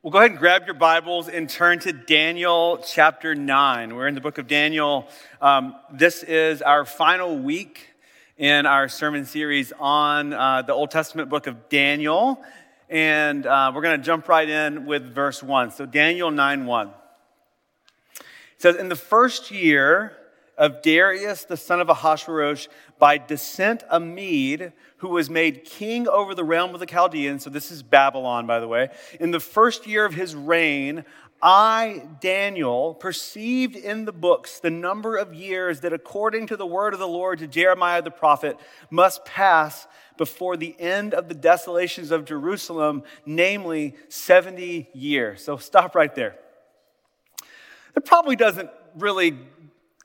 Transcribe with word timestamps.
Well, 0.00 0.10
go 0.10 0.18
ahead 0.18 0.30
and 0.30 0.40
grab 0.40 0.64
your 0.64 0.74
Bibles 0.74 1.28
and 1.28 1.50
turn 1.50 1.78
to 1.80 1.92
Daniel 1.92 2.82
chapter 2.86 3.34
9. 3.34 3.94
We're 3.94 4.06
in 4.06 4.14
the 4.14 4.20
book 4.22 4.38
of 4.38 4.46
Daniel. 4.46 5.06
Um, 5.40 5.74
this 5.92 6.22
is 6.22 6.62
our 6.62 6.86
final 6.86 7.38
week 7.38 7.88
in 8.38 8.64
our 8.64 8.88
sermon 8.88 9.26
series 9.26 9.70
on 9.78 10.32
uh, 10.32 10.62
the 10.62 10.72
Old 10.72 10.90
Testament 10.92 11.28
book 11.28 11.46
of 11.46 11.68
Daniel. 11.68 12.42
And 12.88 13.44
uh, 13.44 13.72
we're 13.74 13.82
going 13.82 14.00
to 14.00 14.04
jump 14.04 14.28
right 14.28 14.48
in 14.48 14.86
with 14.86 15.14
verse 15.14 15.42
1. 15.42 15.72
So, 15.72 15.84
Daniel 15.84 16.30
9 16.30 16.64
1. 16.64 16.88
It 16.88 16.94
says, 18.58 18.76
In 18.76 18.88
the 18.88 18.96
first 18.96 19.50
year 19.50 20.16
of 20.62 20.80
Darius, 20.80 21.44
the 21.44 21.56
son 21.56 21.80
of 21.80 21.88
Ahasuerus, 21.88 22.68
by 23.00 23.18
descent 23.18 23.82
a 23.90 23.98
Mede, 23.98 24.72
who 24.98 25.08
was 25.08 25.28
made 25.28 25.64
king 25.64 26.06
over 26.06 26.36
the 26.36 26.44
realm 26.44 26.72
of 26.72 26.78
the 26.78 26.86
Chaldeans. 26.86 27.42
So 27.42 27.50
this 27.50 27.72
is 27.72 27.82
Babylon, 27.82 28.46
by 28.46 28.60
the 28.60 28.68
way. 28.68 28.90
In 29.18 29.32
the 29.32 29.40
first 29.40 29.88
year 29.88 30.04
of 30.04 30.14
his 30.14 30.36
reign, 30.36 31.04
I, 31.42 32.06
Daniel, 32.20 32.94
perceived 32.94 33.74
in 33.74 34.04
the 34.04 34.12
books 34.12 34.60
the 34.60 34.70
number 34.70 35.16
of 35.16 35.34
years 35.34 35.80
that, 35.80 35.92
according 35.92 36.46
to 36.46 36.56
the 36.56 36.64
word 36.64 36.94
of 36.94 37.00
the 37.00 37.08
Lord 37.08 37.40
to 37.40 37.48
Jeremiah 37.48 38.00
the 38.00 38.12
prophet, 38.12 38.56
must 38.88 39.24
pass 39.24 39.88
before 40.16 40.56
the 40.56 40.76
end 40.78 41.12
of 41.12 41.26
the 41.26 41.34
desolations 41.34 42.12
of 42.12 42.24
Jerusalem, 42.24 43.02
namely 43.26 43.96
70 44.08 44.90
years. 44.92 45.42
So 45.42 45.56
stop 45.56 45.96
right 45.96 46.14
there. 46.14 46.36
It 47.96 48.04
probably 48.04 48.36
doesn't 48.36 48.70
really 48.94 49.36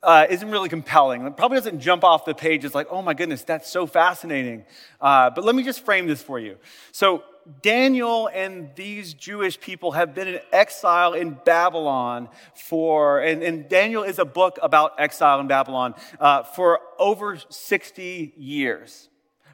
uh, 0.04 0.28
isn't 0.30 0.50
really 0.50 0.70
compelling. 0.70 1.26
It 1.26 1.38
probably 1.38 1.58
doesn't 1.58 1.80
jump 1.80 2.04
off 2.04 2.26
the 2.26 2.36
page. 2.36 2.66
It's 2.66 2.76
like, 2.76 2.88
oh 2.90 3.02
my 3.02 3.14
goodness, 3.14 3.44
that's 3.44 3.70
so 3.70 3.88
fascinating. 3.88 4.66
Uh, 5.02 5.30
but 5.30 5.44
let 5.44 5.56
me 5.56 5.64
just 5.64 5.84
frame 5.84 6.08
this 6.08 6.22
for 6.22 6.40
you. 6.40 6.58
So, 6.92 7.24
Daniel 7.62 8.30
and 8.34 8.72
these 8.76 9.14
Jewish 9.14 9.58
people 9.58 9.94
have 9.94 10.14
been 10.14 10.28
in 10.28 10.40
exile 10.52 11.14
in 11.14 11.38
Babylon 11.46 12.28
for, 12.54 13.22
and, 13.22 13.42
and 13.42 13.70
Daniel 13.70 14.04
is 14.04 14.20
a 14.20 14.26
book 14.26 14.60
about 14.62 15.00
exile 15.00 15.40
in 15.40 15.48
Babylon 15.48 15.96
uh, 16.20 16.44
for 16.44 16.82
over 17.00 17.38
60 17.50 18.34
years 18.36 19.08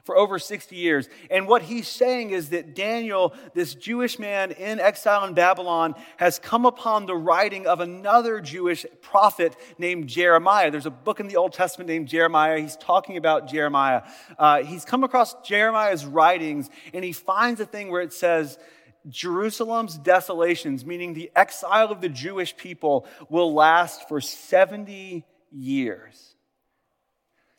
for 0.04 0.16
over 0.16 0.38
60 0.38 0.76
years. 0.76 1.08
And 1.30 1.48
what 1.48 1.62
he's 1.62 1.88
saying 1.88 2.30
is 2.30 2.50
that 2.50 2.74
Daniel, 2.74 3.34
this 3.54 3.74
Jewish 3.74 4.18
man 4.18 4.52
in 4.52 4.78
exile 4.78 5.24
in 5.24 5.32
Babylon, 5.32 5.94
has 6.18 6.38
come 6.38 6.66
upon 6.66 7.06
the 7.06 7.16
writing 7.16 7.66
of 7.66 7.80
another 7.80 8.40
Jewish 8.40 8.84
prophet 9.00 9.56
named 9.78 10.08
Jeremiah. 10.08 10.70
There's 10.70 10.86
a 10.86 10.90
book 10.90 11.20
in 11.20 11.28
the 11.28 11.36
Old 11.36 11.54
Testament 11.54 11.88
named 11.88 12.08
Jeremiah. 12.08 12.60
He's 12.60 12.76
talking 12.76 13.16
about 13.16 13.48
Jeremiah. 13.48 14.02
Uh, 14.38 14.62
he's 14.62 14.84
come 14.84 15.04
across 15.04 15.34
Jeremiah's 15.42 16.04
writings 16.04 16.68
and 16.92 17.02
he 17.02 17.12
finds 17.12 17.60
a 17.60 17.66
thing 17.66 17.90
where 17.90 18.02
it 18.02 18.12
says, 18.12 18.58
Jerusalem's 19.08 19.98
desolations, 19.98 20.84
meaning 20.86 21.12
the 21.12 21.30
exile 21.36 21.90
of 21.90 22.00
the 22.00 22.08
Jewish 22.08 22.56
people, 22.56 23.06
will 23.28 23.52
last 23.52 24.08
for 24.08 24.20
70 24.20 25.24
years. 25.50 26.33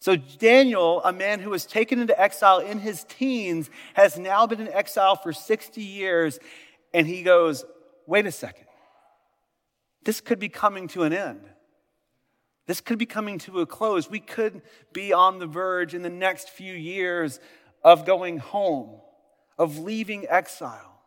So, 0.06 0.16
Daniel, 0.16 1.02
a 1.04 1.12
man 1.12 1.40
who 1.40 1.50
was 1.50 1.66
taken 1.66 2.00
into 2.00 2.22
exile 2.22 2.60
in 2.60 2.78
his 2.78 3.04
teens, 3.06 3.72
has 3.96 4.20
now 4.20 4.46
been 4.46 4.62
in 4.62 4.68
exile 4.68 5.16
for 5.16 5.34
60 5.34 5.82
years, 5.82 6.38
and 6.94 7.08
he 7.08 7.24
goes, 7.24 7.66
Wait 8.06 8.28
a 8.28 8.32
second. 8.32 8.68
This 10.04 10.22
could 10.22 10.38
be 10.38 10.48
coming 10.48 10.88
to 10.90 11.02
an 11.02 11.12
end. 11.12 11.42
This 12.68 12.82
could 12.82 13.00
be 13.00 13.08
coming 13.08 13.40
to 13.40 13.62
a 13.62 13.66
close. 13.66 14.08
We 14.08 14.20
could 14.20 14.62
be 14.94 15.12
on 15.12 15.40
the 15.40 15.48
verge 15.48 15.96
in 15.96 16.04
the 16.04 16.12
next 16.12 16.50
few 16.50 16.76
years 16.76 17.40
of 17.84 18.06
going 18.06 18.38
home, 18.38 19.02
of 19.58 19.80
leaving 19.80 20.28
exile. 20.30 21.02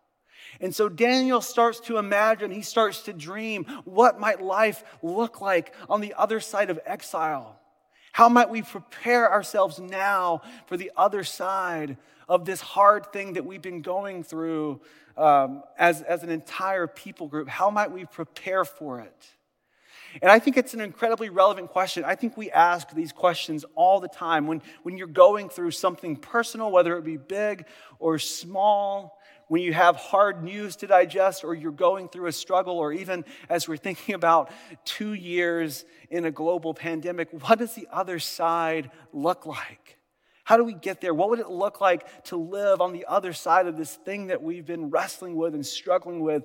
And 0.61 0.75
so 0.75 0.89
Daniel 0.89 1.41
starts 1.41 1.79
to 1.83 1.99
imagine, 1.99 2.51
he 2.51 2.63
starts 2.63 3.03
to 3.03 3.13
dream 3.13 3.65
what 3.85 4.19
might 4.19 4.43
life 4.43 4.83
look 5.05 5.41
like 5.41 5.73
on 5.89 6.01
the 6.01 6.15
other 6.15 6.41
side 6.41 6.69
of 6.69 6.81
exile. 6.85 7.61
How 8.13 8.29
might 8.29 8.51
we 8.51 8.63
prepare 8.63 9.31
ourselves 9.31 9.79
now 9.79 10.43
for 10.67 10.77
the 10.77 10.91
other 10.97 11.25
side 11.25 11.97
of 12.29 12.45
this 12.45 12.61
hard 12.61 13.13
thing 13.13 13.35
that 13.35 13.45
we've 13.45 13.63
been 13.63 13.83
going 13.83 14.23
through 14.23 14.81
um, 15.17 15.63
as, 15.79 16.03
as 16.03 16.23
an 16.23 16.31
entire 16.31 16.87
people 16.87 17.29
group? 17.29 17.49
How 17.49 17.71
might 17.71 17.91
we 17.91 18.05
prepare 18.05 18.65
for 18.65 19.01
it? 19.01 19.27
And 20.23 20.31
I 20.31 20.39
think 20.39 20.57
it's 20.57 20.75
an 20.75 20.81
incredibly 20.81 21.29
relevant 21.29 21.71
question. 21.71 22.05
I 22.05 22.15
think 22.15 22.37
we 22.37 22.51
ask 22.51 22.91
these 22.93 23.13
questions 23.13 23.65
all 23.75 24.01
the 24.01 24.09
time. 24.09 24.47
When, 24.47 24.63
when 24.83 24.97
you're 24.97 25.07
going 25.07 25.49
through 25.49 25.73
something 25.73 26.17
personal, 26.17 26.71
whether 26.71 26.97
it 26.97 27.05
be 27.05 27.17
big 27.17 27.67
or 27.99 28.19
small, 28.19 29.19
when 29.49 29.63
you 29.63 29.73
have 29.73 29.97
hard 29.97 30.43
news 30.43 30.77
to 30.77 30.87
digest 30.87 31.45
or 31.45 31.55
you're 31.55 31.73
going 31.73 32.09
through 32.09 32.27
a 32.27 32.33
struggle, 32.33 32.79
or 32.79 32.93
even 32.93 33.25
as 33.49 33.67
we're 33.69 33.77
thinking 33.77 34.15
about 34.15 34.51
two 34.85 35.15
years 35.15 35.85
in 36.11 36.25
a 36.25 36.31
global 36.31 36.75
pandemic, 36.75 37.29
what 37.47 37.59
does 37.59 37.75
the 37.75 37.89
other 37.91 38.19
side 38.19 38.91
look 39.13 39.47
like? 39.47 39.99
How 40.45 40.57
do 40.57 40.65
we 40.65 40.73
get 40.73 41.03
there? 41.03 41.13
What 41.13 41.29
would 41.29 41.41
it 41.41 41.51
look 41.51 41.81
like 41.81 42.25
to 42.25 42.37
live 42.37 42.81
on 42.81 42.93
the 42.93 43.05
other 43.07 43.35
side 43.35 43.67
of 43.67 43.77
this 43.77 43.95
thing 43.97 44.29
that 44.29 44.43
we've 44.43 44.65
been 44.65 44.89
wrestling 44.89 45.37
with 45.37 45.55
and 45.55 45.65
struggling 45.65 46.21
with? 46.21 46.45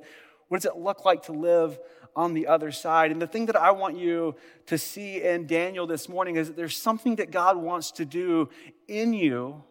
What 0.50 0.62
does 0.62 0.72
it 0.72 0.78
look 0.78 1.06
like 1.06 1.24
to 1.24 1.32
live 1.32 1.80
on 2.16 2.34
the 2.34 2.48
other 2.48 2.72
side? 2.72 3.12
And 3.12 3.22
the 3.22 3.28
thing 3.28 3.48
that 3.48 3.56
I 3.56 3.72
want 3.72 3.98
you 3.98 4.36
to 4.68 4.78
see 4.78 5.22
in 5.22 5.48
Daniel 5.48 5.88
this 5.88 6.08
morning 6.08 6.36
is 6.36 6.48
that 6.48 6.56
there's 6.56 6.78
something 6.78 7.16
that 7.18 7.32
God 7.32 7.58
wants 7.58 7.92
to 7.94 8.06
do 8.06 8.50
in 8.88 9.14
you 9.14 9.64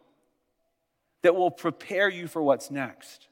that 1.22 1.34
will 1.34 1.50
prepare 1.50 2.08
you 2.08 2.26
for 2.26 2.42
what's 2.42 2.70
next. 2.70 3.28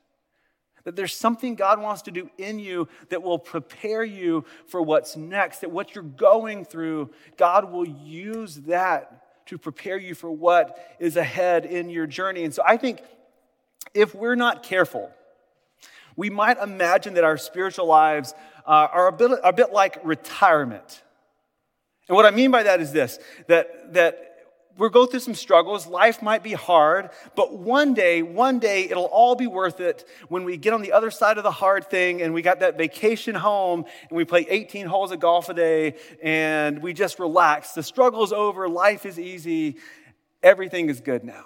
That 0.85 0.97
there's 0.97 1.15
something 1.15 1.57
God 1.57 1.81
wants 1.81 2.03
to 2.03 2.11
do 2.11 2.31
in 2.39 2.59
you 2.59 2.89
that 3.11 3.23
will 3.23 3.39
prepare 3.39 4.03
you 4.03 4.45
for 4.67 4.81
what's 4.81 5.17
next. 5.17 5.61
That 5.61 5.71
what 5.71 5.95
you're 5.95 6.03
going 6.05 6.65
through, 6.65 7.11
God 7.37 7.71
will 7.71 7.87
use 7.87 8.57
that 8.63 9.47
to 9.47 9.59
prepare 9.59 9.99
you 9.99 10.15
for 10.15 10.31
what 10.31 10.97
is 10.99 11.17
ahead 11.17 11.67
in 11.67 11.91
your 11.91 12.07
journey. 12.07 12.45
And 12.45 12.55
so 12.55 12.63
I 12.65 12.77
think 12.77 13.03
if 13.95 14.15
we're 14.15 14.37
not 14.37 14.63
careful, 14.63 15.11
we 16.17 16.31
might 16.31 16.59
imagine 16.59 17.15
that 17.15 17.25
our 17.25 17.37
spiritual 17.37 17.87
lives 17.87 18.35
uh, 18.67 18.89
are 18.93 19.09
a 19.09 19.13
bit, 19.13 19.31
a 19.43 19.53
bit 19.53 19.73
like 19.73 19.99
retirement. 20.05 21.03
And 22.09 22.17
what 22.17 22.27
I 22.27 22.31
mean 22.31 22.51
by 22.51 22.65
that 22.65 22.81
is 22.81 22.93
this 22.93 23.19
that, 23.47 23.95
that 23.95 24.31
we'll 24.77 24.91
go 24.91 25.07
through 25.07 25.21
some 25.21 25.35
struggles. 25.35 25.87
Life 25.87 26.23
might 26.23 26.43
be 26.43 26.55
hard, 26.55 27.11
but 27.37 27.57
one 27.57 27.95
day, 27.95 28.23
one 28.23 28.59
day, 28.59 28.85
it'll 28.85 29.05
all 29.05 29.35
be 29.37 29.47
worth 29.47 29.81
it 29.81 30.09
when 30.29 30.45
we 30.45 30.57
get 30.57 30.73
on 30.73 30.83
the 30.83 30.93
other 30.93 31.11
side 31.11 31.39
of 31.39 31.45
the 31.45 31.51
hard 31.51 31.89
thing 31.89 32.23
and 32.23 32.33
we 32.35 32.43
got 32.43 32.61
that 32.61 32.79
vacation 32.79 33.35
home 33.35 33.85
and 34.09 34.17
we 34.17 34.25
play 34.25 34.47
18 34.49 34.87
holes 34.87 35.13
of 35.13 35.21
golf 35.21 35.49
a 35.49 35.55
day 35.55 35.97
and 36.23 36.83
we 36.83 36.93
just 36.93 37.19
relax. 37.19 37.73
The 37.73 37.83
struggle 37.83 38.25
is 38.25 38.33
over. 38.33 38.69
Life 38.69 39.07
is 39.07 39.19
easy. 39.19 39.77
Everything 40.43 40.89
is 40.89 41.01
good 41.01 41.25
now. 41.25 41.45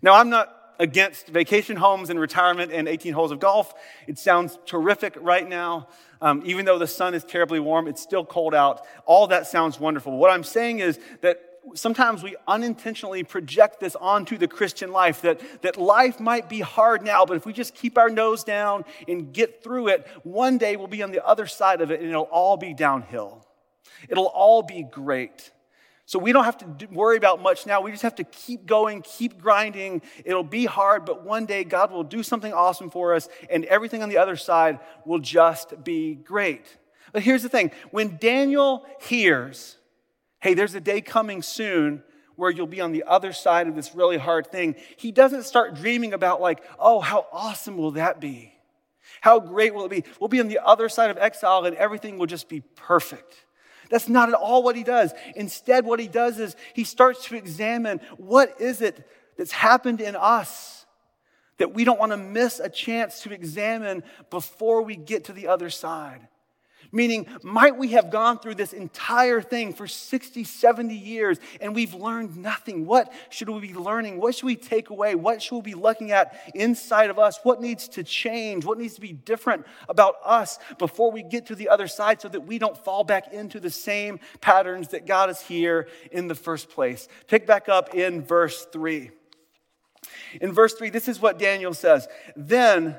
Now, 0.00 0.14
I'm 0.14 0.30
not 0.30 0.54
against 0.78 1.28
vacation 1.28 1.76
homes 1.76 2.10
and 2.10 2.20
retirement 2.20 2.72
and 2.72 2.88
18 2.88 3.12
holes 3.12 3.30
of 3.30 3.40
golf. 3.40 3.74
It 4.06 4.18
sounds 4.18 4.58
terrific 4.66 5.16
right 5.20 5.48
now. 5.48 5.88
Um, 6.20 6.42
even 6.44 6.64
though 6.64 6.78
the 6.78 6.86
sun 6.86 7.14
is 7.14 7.24
terribly 7.24 7.60
warm, 7.60 7.86
it's 7.86 8.02
still 8.02 8.24
cold 8.24 8.54
out. 8.54 8.84
All 9.04 9.28
that 9.28 9.46
sounds 9.46 9.78
wonderful. 9.78 10.16
What 10.16 10.30
I'm 10.30 10.44
saying 10.44 10.80
is 10.80 10.98
that 11.20 11.40
sometimes 11.74 12.22
we 12.22 12.36
unintentionally 12.46 13.22
project 13.22 13.80
this 13.80 13.94
onto 13.96 14.38
the 14.38 14.48
Christian 14.48 14.92
life 14.92 15.22
that, 15.22 15.40
that 15.62 15.76
life 15.76 16.20
might 16.20 16.48
be 16.48 16.60
hard 16.60 17.02
now, 17.02 17.24
but 17.24 17.36
if 17.36 17.46
we 17.46 17.52
just 17.52 17.74
keep 17.74 17.98
our 17.98 18.10
nose 18.10 18.44
down 18.44 18.84
and 19.06 19.32
get 19.32 19.62
through 19.62 19.88
it, 19.88 20.06
one 20.22 20.58
day 20.58 20.76
we'll 20.76 20.86
be 20.86 21.02
on 21.02 21.12
the 21.12 21.24
other 21.24 21.46
side 21.46 21.80
of 21.80 21.90
it 21.90 22.00
and 22.00 22.08
it'll 22.08 22.22
all 22.24 22.56
be 22.56 22.74
downhill. 22.74 23.44
It'll 24.08 24.26
all 24.26 24.62
be 24.62 24.82
great. 24.82 25.50
So 26.08 26.18
we 26.18 26.32
don't 26.32 26.44
have 26.44 26.56
to 26.56 26.86
worry 26.86 27.18
about 27.18 27.42
much 27.42 27.66
now. 27.66 27.82
We 27.82 27.90
just 27.90 28.02
have 28.02 28.14
to 28.14 28.24
keep 28.24 28.64
going, 28.64 29.02
keep 29.02 29.42
grinding. 29.42 30.00
It'll 30.24 30.42
be 30.42 30.64
hard, 30.64 31.04
but 31.04 31.22
one 31.22 31.44
day 31.44 31.64
God 31.64 31.92
will 31.92 32.02
do 32.02 32.22
something 32.22 32.50
awesome 32.50 32.88
for 32.88 33.14
us, 33.14 33.28
and 33.50 33.66
everything 33.66 34.02
on 34.02 34.08
the 34.08 34.16
other 34.16 34.34
side 34.34 34.80
will 35.04 35.18
just 35.18 35.84
be 35.84 36.14
great. 36.14 36.64
But 37.12 37.24
here's 37.24 37.42
the 37.42 37.50
thing 37.50 37.72
when 37.90 38.16
Daniel 38.16 38.86
hears 39.02 39.76
hey, 40.40 40.54
there's 40.54 40.74
a 40.74 40.80
day 40.80 41.02
coming 41.02 41.42
soon 41.42 42.02
where 42.36 42.50
you'll 42.50 42.66
be 42.66 42.80
on 42.80 42.92
the 42.92 43.04
other 43.06 43.34
side 43.34 43.68
of 43.68 43.74
this 43.76 43.94
really 43.94 44.16
hard 44.16 44.46
thing. 44.46 44.76
He 44.96 45.12
doesn't 45.12 45.42
start 45.42 45.74
dreaming 45.74 46.14
about, 46.14 46.40
like, 46.40 46.62
oh, 46.78 47.00
how 47.00 47.26
awesome 47.32 47.76
will 47.76 47.90
that 47.92 48.18
be? 48.18 48.54
How 49.20 49.40
great 49.40 49.74
will 49.74 49.84
it 49.84 49.90
be? 49.90 50.04
We'll 50.18 50.28
be 50.28 50.40
on 50.40 50.48
the 50.48 50.60
other 50.64 50.88
side 50.88 51.10
of 51.10 51.18
exile 51.18 51.66
and 51.66 51.76
everything 51.76 52.16
will 52.16 52.26
just 52.26 52.48
be 52.48 52.62
perfect. 52.76 53.44
That's 53.90 54.08
not 54.08 54.28
at 54.28 54.34
all 54.34 54.62
what 54.62 54.76
he 54.76 54.84
does. 54.84 55.12
Instead, 55.34 55.84
what 55.84 56.00
he 56.00 56.08
does 56.08 56.38
is 56.38 56.56
he 56.74 56.84
starts 56.84 57.24
to 57.26 57.36
examine 57.36 58.00
what 58.16 58.60
is 58.60 58.82
it 58.82 59.08
that's 59.36 59.52
happened 59.52 60.00
in 60.00 60.16
us 60.16 60.86
that 61.58 61.74
we 61.74 61.84
don't 61.84 61.98
want 61.98 62.12
to 62.12 62.18
miss 62.18 62.60
a 62.60 62.68
chance 62.68 63.22
to 63.22 63.32
examine 63.32 64.02
before 64.30 64.82
we 64.82 64.96
get 64.96 65.24
to 65.24 65.32
the 65.32 65.48
other 65.48 65.70
side. 65.70 66.28
Meaning, 66.90 67.26
might 67.42 67.76
we 67.76 67.88
have 67.88 68.10
gone 68.10 68.38
through 68.38 68.54
this 68.54 68.72
entire 68.72 69.42
thing 69.42 69.74
for 69.74 69.86
60, 69.86 70.44
70 70.44 70.94
years 70.94 71.38
and 71.60 71.74
we've 71.74 71.92
learned 71.92 72.36
nothing? 72.36 72.86
What 72.86 73.12
should 73.28 73.50
we 73.50 73.60
be 73.60 73.74
learning? 73.74 74.18
What 74.18 74.34
should 74.34 74.46
we 74.46 74.56
take 74.56 74.88
away? 74.88 75.14
What 75.14 75.42
should 75.42 75.56
we 75.56 75.62
be 75.62 75.74
looking 75.74 76.12
at 76.12 76.38
inside 76.54 77.10
of 77.10 77.18
us? 77.18 77.40
What 77.42 77.60
needs 77.60 77.88
to 77.88 78.02
change? 78.02 78.64
What 78.64 78.78
needs 78.78 78.94
to 78.94 79.02
be 79.02 79.12
different 79.12 79.66
about 79.88 80.14
us 80.24 80.58
before 80.78 81.12
we 81.12 81.22
get 81.22 81.46
to 81.46 81.54
the 81.54 81.68
other 81.68 81.88
side 81.88 82.22
so 82.22 82.28
that 82.28 82.46
we 82.46 82.58
don't 82.58 82.76
fall 82.76 83.04
back 83.04 83.32
into 83.34 83.60
the 83.60 83.70
same 83.70 84.18
patterns 84.40 84.88
that 84.88 85.06
got 85.06 85.28
us 85.28 85.42
here 85.42 85.88
in 86.10 86.26
the 86.26 86.34
first 86.34 86.70
place? 86.70 87.06
Pick 87.26 87.46
back 87.46 87.68
up 87.68 87.94
in 87.94 88.22
verse 88.22 88.66
3. 88.72 89.10
In 90.40 90.52
verse 90.52 90.74
3, 90.74 90.90
this 90.90 91.08
is 91.08 91.20
what 91.20 91.38
Daniel 91.38 91.74
says 91.74 92.08
Then 92.34 92.96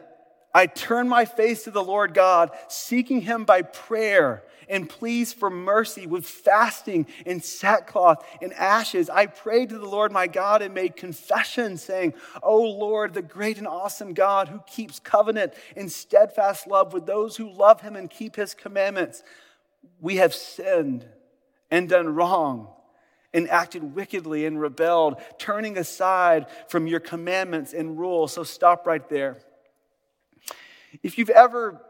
I 0.54 0.66
turned 0.66 1.10
my 1.10 1.26
face 1.26 1.64
to 1.64 1.72
the 1.72 1.84
Lord 1.84 2.14
God, 2.14 2.52
seeking 2.68 3.22
him 3.22 3.46
by 3.46 3.62
prayer 3.62 4.44
and 4.68 4.88
pleas 4.88 5.34
for 5.34 5.50
mercy 5.50 6.06
with 6.06 6.26
fasting 6.26 7.08
and 7.26 7.44
sackcloth 7.44 8.26
and 8.42 8.54
ashes. 8.54 9.10
I 9.10 9.26
prayed 9.26 9.70
to 9.70 9.80
the 9.80 9.90
Lord 9.90 10.12
my 10.12 10.28
God 10.28 10.62
and 10.62 10.74
made 10.74 10.96
confession, 10.96 11.78
saying, 11.78 12.14
O 12.44 12.62
Lord, 12.62 13.14
the 13.14 13.22
great 13.22 13.58
and 13.58 13.68
awesome 13.68 14.14
God 14.14 14.48
who 14.48 14.62
keeps 14.68 15.00
covenant 15.00 15.54
and 15.76 15.92
steadfast 15.92 16.68
love 16.68 16.94
with 16.94 17.06
those 17.06 17.36
who 17.36 17.52
love 17.52 17.82
him 17.82 17.96
and 17.96 18.10
keep 18.10 18.36
his 18.36 18.54
commandments, 18.54 19.24
we 20.00 20.18
have 20.18 20.34
sinned 20.34 21.06
and 21.72 21.90
done 21.90 22.16
wrong 22.16 22.68
and 23.34 23.50
acted 23.50 23.96
wickedly 23.96 24.46
and 24.46 24.60
rebelled, 24.60 25.22
turning 25.38 25.78
aside 25.78 26.48
from 26.68 26.88
your 26.88 27.00
commandments 27.00 27.74
and 27.74 28.00
rules. 28.00 28.34
So 28.34 28.44
stop 28.44 28.88
right 28.88 29.08
there. 29.10 29.38
If 31.04 31.18
you've 31.18 31.30
ever 31.30 31.82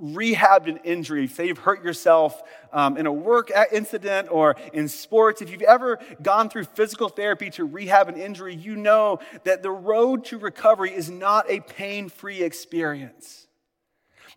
rehabbed 0.00 0.68
an 0.68 0.78
injury, 0.78 1.28
say 1.28 1.46
you've 1.46 1.58
hurt 1.58 1.84
yourself 1.84 2.42
um, 2.72 2.96
in 2.96 3.06
a 3.06 3.12
work 3.12 3.52
incident 3.72 4.28
or 4.30 4.56
in 4.72 4.88
sports, 4.88 5.40
if 5.40 5.50
you've 5.50 5.62
ever 5.62 5.98
gone 6.20 6.48
through 6.48 6.64
physical 6.64 7.08
therapy 7.08 7.50
to 7.50 7.64
rehab 7.64 8.08
an 8.08 8.16
injury, 8.16 8.54
you 8.54 8.74
know 8.76 9.20
that 9.44 9.62
the 9.62 9.70
road 9.70 10.24
to 10.26 10.38
recovery 10.38 10.92
is 10.92 11.10
not 11.10 11.48
a 11.48 11.60
pain 11.60 12.08
free 12.08 12.42
experience. 12.42 13.46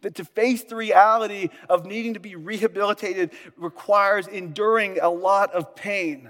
That 0.02 0.16
to 0.16 0.26
face 0.26 0.64
the 0.64 0.76
reality 0.76 1.50
of 1.70 1.88
needing 1.88 2.14
to 2.14 2.20
be 2.20 2.36
rehabilitated 2.36 3.32
requires 3.58 4.28
enduring 4.28 5.00
a 5.02 5.10
lot 5.10 5.54
of 5.54 5.76
pain. 5.76 6.30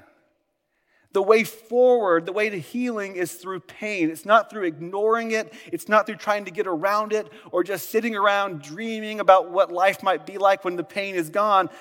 The 1.18 1.24
way 1.24 1.44
forward, 1.46 2.28
the 2.28 2.31
way 2.31 2.48
to 2.48 2.60
healing 2.60 3.16
is 3.16 3.34
through 3.34 3.62
pain. 3.62 4.12
It's 4.12 4.24
not 4.24 4.52
through 4.52 4.66
ignoring 4.66 5.31
it, 5.31 5.52
it's 5.66 5.90
not 5.90 6.06
through 6.06 6.18
trying 6.18 6.46
to 6.46 6.52
get 6.52 6.68
around 6.68 7.12
it 7.12 7.28
or 7.52 7.64
just 7.64 7.90
sitting 7.90 8.16
around 8.16 8.62
dreaming 8.62 9.19
about 9.19 9.50
what 9.50 9.72
life 9.72 10.04
might 10.04 10.28
be 10.28 10.38
like 10.38 10.64
when 10.64 10.75
the 10.75 10.84
pain 10.84 11.16
is 11.16 11.31
gone. 11.31 11.72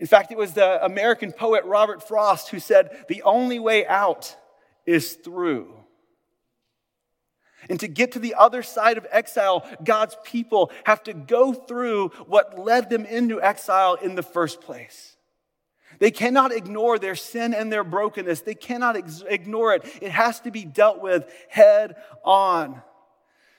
In 0.00 0.08
fact, 0.08 0.32
it 0.32 0.36
was 0.36 0.54
the 0.54 0.84
American 0.84 1.30
poet 1.30 1.64
Robert 1.66 2.08
Frost 2.08 2.48
who 2.48 2.58
said, 2.58 3.04
The 3.08 3.22
only 3.22 3.60
way 3.60 3.86
out 3.86 4.34
is 4.86 5.12
through. 5.12 5.72
And 7.70 7.78
to 7.78 7.86
get 7.86 8.10
to 8.10 8.18
the 8.18 8.34
other 8.34 8.64
side 8.64 8.98
of 8.98 9.06
exile, 9.12 9.64
God's 9.84 10.16
people 10.24 10.72
have 10.82 11.04
to 11.04 11.12
go 11.12 11.52
through 11.52 12.08
what 12.26 12.58
led 12.58 12.90
them 12.90 13.06
into 13.06 13.40
exile 13.40 13.94
in 13.94 14.16
the 14.16 14.24
first 14.24 14.60
place. 14.60 15.13
They 16.04 16.10
cannot 16.10 16.52
ignore 16.52 16.98
their 16.98 17.14
sin 17.14 17.54
and 17.54 17.72
their 17.72 17.82
brokenness. 17.82 18.42
They 18.42 18.54
cannot 18.54 18.94
ex- 18.94 19.24
ignore 19.26 19.72
it. 19.72 19.86
It 20.02 20.10
has 20.10 20.38
to 20.40 20.50
be 20.50 20.62
dealt 20.62 21.00
with 21.00 21.26
head 21.48 21.96
on. 22.22 22.82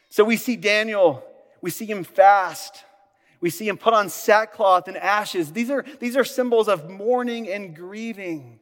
So 0.09 0.23
we 0.23 0.37
see 0.37 0.55
Daniel, 0.55 1.25
we 1.63 1.71
see 1.71 1.87
him 1.87 2.03
fast. 2.03 2.83
We 3.41 3.49
see 3.49 3.67
him 3.67 3.77
put 3.77 3.95
on 3.95 4.09
sackcloth 4.09 4.87
and 4.87 4.95
ashes. 4.95 5.53
These 5.53 5.71
are, 5.71 5.83
these 5.99 6.15
are 6.15 6.23
symbols 6.23 6.67
of 6.67 6.87
mourning 6.87 7.49
and 7.49 7.75
grieving. 7.75 8.59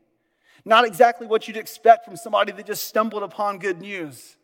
Not 0.64 0.86
exactly 0.86 1.28
what 1.28 1.50
you'd 1.50 1.58
expect 1.58 2.06
from 2.06 2.16
somebody 2.16 2.54
that 2.54 2.66
just 2.66 2.86
stumbled 2.86 3.24
upon 3.24 3.60
good 3.60 3.82
news. 3.82 4.38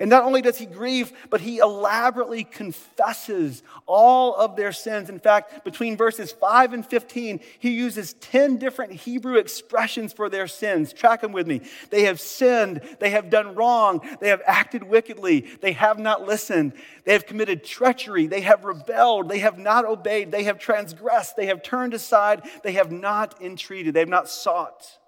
And 0.00 0.08
not 0.08 0.24
only 0.24 0.42
does 0.42 0.58
he 0.58 0.66
grieve, 0.66 1.12
but 1.30 1.40
he 1.40 1.58
elaborately 1.58 2.44
confesses 2.44 3.62
all 3.86 4.34
of 4.34 4.56
their 4.56 4.72
sins. 4.72 5.08
In 5.08 5.18
fact, 5.18 5.64
between 5.64 5.96
verses 5.96 6.32
5 6.32 6.72
and 6.72 6.86
15, 6.86 7.40
he 7.58 7.70
uses 7.70 8.14
10 8.14 8.56
different 8.56 8.92
Hebrew 8.92 9.36
expressions 9.36 10.12
for 10.12 10.28
their 10.28 10.46
sins. 10.46 10.92
Track 10.92 11.20
them 11.20 11.32
with 11.32 11.46
me. 11.46 11.62
They 11.90 12.04
have 12.04 12.20
sinned, 12.20 12.80
they 13.00 13.10
have 13.10 13.30
done 13.30 13.54
wrong, 13.54 14.00
they 14.20 14.28
have 14.28 14.42
acted 14.46 14.82
wickedly, 14.82 15.40
they 15.60 15.72
have 15.72 15.98
not 15.98 16.26
listened, 16.26 16.72
they 17.04 17.12
have 17.12 17.26
committed 17.26 17.64
treachery, 17.64 18.26
they 18.26 18.40
have 18.42 18.64
rebelled, 18.64 19.28
they 19.28 19.40
have 19.40 19.58
not 19.58 19.84
obeyed, 19.84 20.30
they 20.30 20.44
have 20.44 20.58
transgressed, 20.58 21.36
they 21.36 21.46
have 21.46 21.62
turned 21.62 21.94
aside, 21.94 22.42
they 22.62 22.72
have 22.72 22.92
not 22.92 23.40
entreated, 23.40 23.94
they 23.94 24.00
have 24.00 24.08
not 24.08 24.28
sought. 24.28 24.98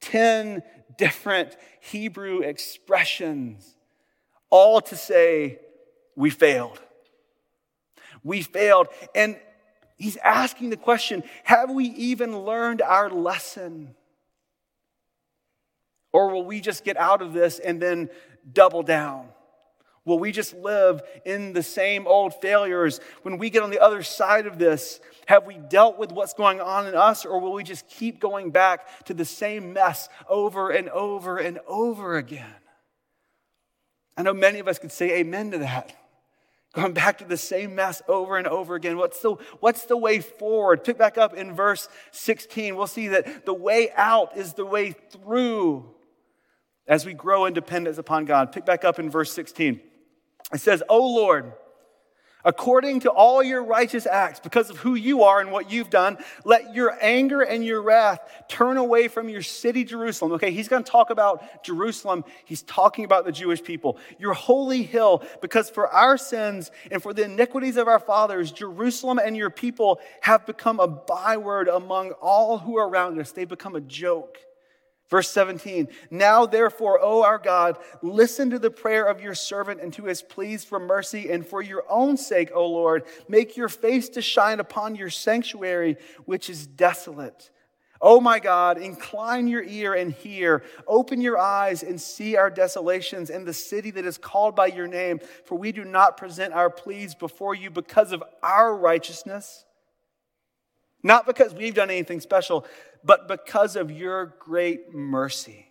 10 0.00 0.62
different 0.98 1.56
Hebrew 1.80 2.40
expressions, 2.40 3.76
all 4.50 4.80
to 4.82 4.96
say, 4.96 5.58
we 6.14 6.30
failed. 6.30 6.80
We 8.22 8.42
failed. 8.42 8.88
And 9.14 9.38
he's 9.96 10.16
asking 10.18 10.70
the 10.70 10.76
question 10.76 11.22
have 11.44 11.70
we 11.70 11.86
even 11.86 12.38
learned 12.40 12.82
our 12.82 13.10
lesson? 13.10 13.94
Or 16.12 16.30
will 16.30 16.44
we 16.44 16.60
just 16.60 16.82
get 16.82 16.96
out 16.96 17.20
of 17.20 17.34
this 17.34 17.58
and 17.58 17.80
then 17.80 18.08
double 18.50 18.82
down? 18.82 19.28
Will 20.06 20.20
we 20.20 20.30
just 20.30 20.54
live 20.54 21.02
in 21.24 21.52
the 21.52 21.64
same 21.64 22.06
old 22.06 22.32
failures? 22.40 23.00
When 23.22 23.38
we 23.38 23.50
get 23.50 23.64
on 23.64 23.70
the 23.70 23.80
other 23.80 24.04
side 24.04 24.46
of 24.46 24.56
this, 24.56 25.00
have 25.26 25.44
we 25.44 25.58
dealt 25.58 25.98
with 25.98 26.12
what's 26.12 26.32
going 26.32 26.60
on 26.60 26.86
in 26.86 26.94
us, 26.94 27.26
or 27.26 27.40
will 27.40 27.52
we 27.52 27.64
just 27.64 27.88
keep 27.88 28.20
going 28.20 28.52
back 28.52 29.04
to 29.06 29.14
the 29.14 29.24
same 29.24 29.72
mess 29.72 30.08
over 30.28 30.70
and 30.70 30.88
over 30.90 31.38
and 31.38 31.58
over 31.66 32.16
again? 32.16 32.54
I 34.16 34.22
know 34.22 34.32
many 34.32 34.60
of 34.60 34.68
us 34.68 34.78
could 34.78 34.92
say 34.92 35.18
amen 35.18 35.50
to 35.50 35.58
that. 35.58 35.94
Going 36.72 36.92
back 36.92 37.18
to 37.18 37.24
the 37.24 37.38
same 37.38 37.74
mess 37.74 38.02
over 38.06 38.36
and 38.36 38.46
over 38.46 38.74
again. 38.74 38.98
What's 38.98 39.20
the, 39.20 39.36
what's 39.60 39.84
the 39.84 39.96
way 39.96 40.20
forward? 40.20 40.84
Pick 40.84 40.98
back 40.98 41.16
up 41.16 41.32
in 41.32 41.54
verse 41.54 41.88
16. 42.10 42.76
We'll 42.76 42.86
see 42.86 43.08
that 43.08 43.46
the 43.46 43.54
way 43.54 43.90
out 43.96 44.36
is 44.36 44.52
the 44.52 44.66
way 44.66 44.90
through 44.90 45.94
as 46.86 47.06
we 47.06 47.14
grow 47.14 47.46
in 47.46 47.54
dependence 47.54 47.96
upon 47.96 48.26
God. 48.26 48.52
Pick 48.52 48.66
back 48.66 48.84
up 48.84 48.98
in 48.98 49.10
verse 49.10 49.32
16. 49.32 49.80
It 50.52 50.60
says, 50.60 50.82
O 50.88 51.06
Lord, 51.06 51.52
according 52.44 53.00
to 53.00 53.10
all 53.10 53.42
your 53.42 53.64
righteous 53.64 54.06
acts, 54.06 54.38
because 54.38 54.70
of 54.70 54.76
who 54.76 54.94
you 54.94 55.24
are 55.24 55.40
and 55.40 55.50
what 55.50 55.68
you've 55.68 55.90
done, 55.90 56.16
let 56.44 56.72
your 56.72 56.96
anger 57.02 57.40
and 57.40 57.64
your 57.64 57.82
wrath 57.82 58.20
turn 58.48 58.76
away 58.76 59.08
from 59.08 59.28
your 59.28 59.42
city, 59.42 59.82
Jerusalem. 59.82 60.30
Okay, 60.32 60.52
he's 60.52 60.68
going 60.68 60.84
to 60.84 60.88
talk 60.88 61.10
about 61.10 61.64
Jerusalem. 61.64 62.24
He's 62.44 62.62
talking 62.62 63.04
about 63.04 63.24
the 63.24 63.32
Jewish 63.32 63.60
people. 63.64 63.98
Your 64.20 64.34
holy 64.34 64.84
hill, 64.84 65.24
because 65.42 65.68
for 65.68 65.88
our 65.88 66.16
sins 66.16 66.70
and 66.92 67.02
for 67.02 67.12
the 67.12 67.24
iniquities 67.24 67.76
of 67.76 67.88
our 67.88 67.98
fathers, 67.98 68.52
Jerusalem 68.52 69.18
and 69.18 69.36
your 69.36 69.50
people 69.50 69.98
have 70.20 70.46
become 70.46 70.78
a 70.78 70.86
byword 70.86 71.66
among 71.66 72.12
all 72.12 72.58
who 72.58 72.78
are 72.78 72.88
around 72.88 73.18
us. 73.18 73.32
They've 73.32 73.48
become 73.48 73.74
a 73.74 73.80
joke. 73.80 74.38
Verse 75.08 75.30
17, 75.30 75.88
now 76.10 76.46
therefore, 76.46 76.98
O 77.00 77.22
our 77.22 77.38
God, 77.38 77.78
listen 78.02 78.50
to 78.50 78.58
the 78.58 78.72
prayer 78.72 79.06
of 79.06 79.20
your 79.20 79.36
servant 79.36 79.80
and 79.80 79.92
to 79.92 80.04
his 80.06 80.20
pleas 80.20 80.64
for 80.64 80.80
mercy, 80.80 81.30
and 81.30 81.46
for 81.46 81.62
your 81.62 81.84
own 81.88 82.16
sake, 82.16 82.50
O 82.52 82.66
Lord, 82.66 83.04
make 83.28 83.56
your 83.56 83.68
face 83.68 84.08
to 84.10 84.22
shine 84.22 84.58
upon 84.58 84.96
your 84.96 85.10
sanctuary, 85.10 85.96
which 86.24 86.50
is 86.50 86.66
desolate. 86.66 87.50
O 88.00 88.20
my 88.20 88.40
God, 88.40 88.78
incline 88.78 89.46
your 89.46 89.62
ear 89.62 89.94
and 89.94 90.12
hear. 90.12 90.64
Open 90.88 91.20
your 91.20 91.38
eyes 91.38 91.84
and 91.84 92.00
see 92.00 92.36
our 92.36 92.50
desolations 92.50 93.30
and 93.30 93.46
the 93.46 93.52
city 93.52 93.92
that 93.92 94.04
is 94.04 94.18
called 94.18 94.56
by 94.56 94.66
your 94.66 94.88
name, 94.88 95.20
for 95.44 95.56
we 95.56 95.70
do 95.70 95.84
not 95.84 96.16
present 96.16 96.52
our 96.52 96.68
pleas 96.68 97.14
before 97.14 97.54
you 97.54 97.70
because 97.70 98.10
of 98.10 98.24
our 98.42 98.76
righteousness 98.76 99.65
not 101.06 101.24
because 101.24 101.54
we've 101.54 101.74
done 101.74 101.88
anything 101.88 102.20
special, 102.20 102.66
but 103.04 103.28
because 103.28 103.76
of 103.76 103.92
your 103.92 104.34
great 104.40 104.92
mercy. 104.92 105.68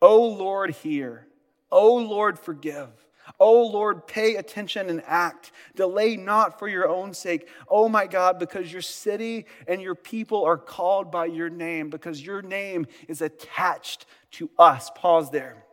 O 0.00 0.22
Lord, 0.22 0.70
hear. 0.70 1.26
O 1.72 1.96
Lord, 1.96 2.38
forgive. 2.38 2.88
O 3.40 3.66
Lord, 3.66 4.06
pay 4.06 4.36
attention 4.36 4.88
and 4.88 5.02
act. 5.06 5.50
Delay 5.74 6.16
not 6.16 6.60
for 6.60 6.68
your 6.68 6.88
own 6.88 7.14
sake. 7.14 7.48
Oh 7.68 7.88
my 7.88 8.06
God, 8.06 8.38
because 8.38 8.72
your 8.72 8.82
city 8.82 9.46
and 9.66 9.82
your 9.82 9.96
people 9.96 10.44
are 10.44 10.58
called 10.58 11.10
by 11.10 11.26
your 11.26 11.50
name, 11.50 11.90
because 11.90 12.24
your 12.24 12.40
name 12.40 12.86
is 13.08 13.22
attached 13.22 14.06
to 14.32 14.48
us. 14.56 14.88
Pause 14.94 15.30
there. 15.32 15.64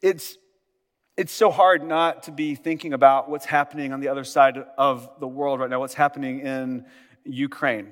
It's 0.00 0.38
it's 1.18 1.32
so 1.32 1.50
hard 1.50 1.82
not 1.82 2.22
to 2.22 2.30
be 2.30 2.54
thinking 2.54 2.92
about 2.92 3.28
what's 3.28 3.44
happening 3.44 3.92
on 3.92 3.98
the 3.98 4.06
other 4.06 4.22
side 4.22 4.56
of 4.78 5.10
the 5.18 5.26
world 5.26 5.58
right 5.58 5.68
now, 5.68 5.80
what's 5.80 5.94
happening 5.94 6.38
in 6.38 6.86
Ukraine. 7.24 7.88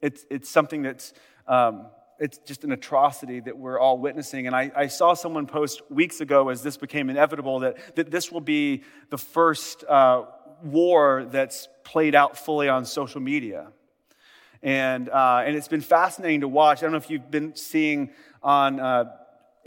It's, 0.00 0.24
it's 0.30 0.48
something 0.48 0.82
that's, 0.82 1.12
um, 1.48 1.86
it's 2.20 2.38
just 2.38 2.62
an 2.62 2.70
atrocity 2.70 3.40
that 3.40 3.58
we're 3.58 3.80
all 3.80 3.98
witnessing. 3.98 4.46
And 4.46 4.54
I, 4.54 4.70
I, 4.76 4.86
saw 4.86 5.14
someone 5.14 5.46
post 5.46 5.82
weeks 5.90 6.20
ago 6.20 6.48
as 6.48 6.62
this 6.62 6.76
became 6.76 7.10
inevitable 7.10 7.58
that, 7.58 7.96
that 7.96 8.12
this 8.12 8.30
will 8.30 8.40
be 8.40 8.84
the 9.10 9.18
first 9.18 9.82
uh, 9.88 10.22
war 10.62 11.26
that's 11.28 11.68
played 11.82 12.14
out 12.14 12.38
fully 12.38 12.68
on 12.68 12.84
social 12.84 13.20
media. 13.20 13.66
And, 14.62 15.08
uh, 15.08 15.42
and 15.44 15.56
it's 15.56 15.66
been 15.66 15.80
fascinating 15.80 16.42
to 16.42 16.48
watch. 16.48 16.78
I 16.78 16.82
don't 16.82 16.92
know 16.92 16.98
if 16.98 17.10
you've 17.10 17.32
been 17.32 17.56
seeing 17.56 18.10
on 18.44 18.78
uh, 18.78 19.06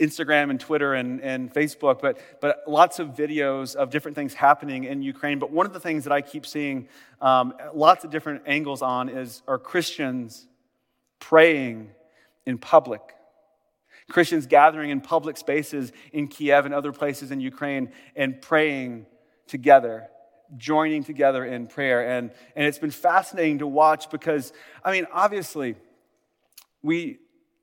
Instagram 0.00 0.50
and 0.50 0.60
Twitter 0.60 0.94
and, 0.94 1.20
and 1.22 1.52
Facebook, 1.52 2.00
but, 2.00 2.18
but 2.40 2.62
lots 2.66 2.98
of 2.98 3.08
videos 3.08 3.74
of 3.74 3.90
different 3.90 4.14
things 4.14 4.34
happening 4.34 4.84
in 4.84 5.02
Ukraine. 5.02 5.38
But 5.38 5.50
one 5.50 5.66
of 5.66 5.72
the 5.72 5.80
things 5.80 6.04
that 6.04 6.12
I 6.12 6.20
keep 6.20 6.46
seeing 6.46 6.88
um, 7.20 7.54
lots 7.74 8.04
of 8.04 8.10
different 8.10 8.42
angles 8.46 8.80
on 8.82 9.08
is 9.08 9.42
are 9.48 9.58
Christians 9.58 10.46
praying 11.18 11.90
in 12.46 12.58
public. 12.58 13.00
Christians 14.08 14.46
gathering 14.46 14.90
in 14.90 15.00
public 15.00 15.36
spaces 15.36 15.92
in 16.12 16.28
Kiev 16.28 16.64
and 16.64 16.72
other 16.72 16.92
places 16.92 17.30
in 17.30 17.40
Ukraine 17.40 17.92
and 18.16 18.40
praying 18.40 19.06
together, 19.46 20.08
joining 20.56 21.04
together 21.04 21.44
in 21.44 21.66
prayer. 21.66 22.08
And, 22.08 22.30
and 22.56 22.66
it's 22.66 22.78
been 22.78 22.90
fascinating 22.90 23.58
to 23.58 23.66
watch 23.66 24.10
because, 24.10 24.52
I 24.82 24.92
mean, 24.92 25.06
obviously, 25.12 25.74
we 26.82 27.18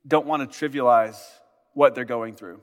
don't 0.06 0.26
want 0.26 0.50
to 0.50 0.68
trivialize 0.68 1.16
what 1.76 1.94
they're 1.94 2.06
going 2.06 2.34
through. 2.34 2.58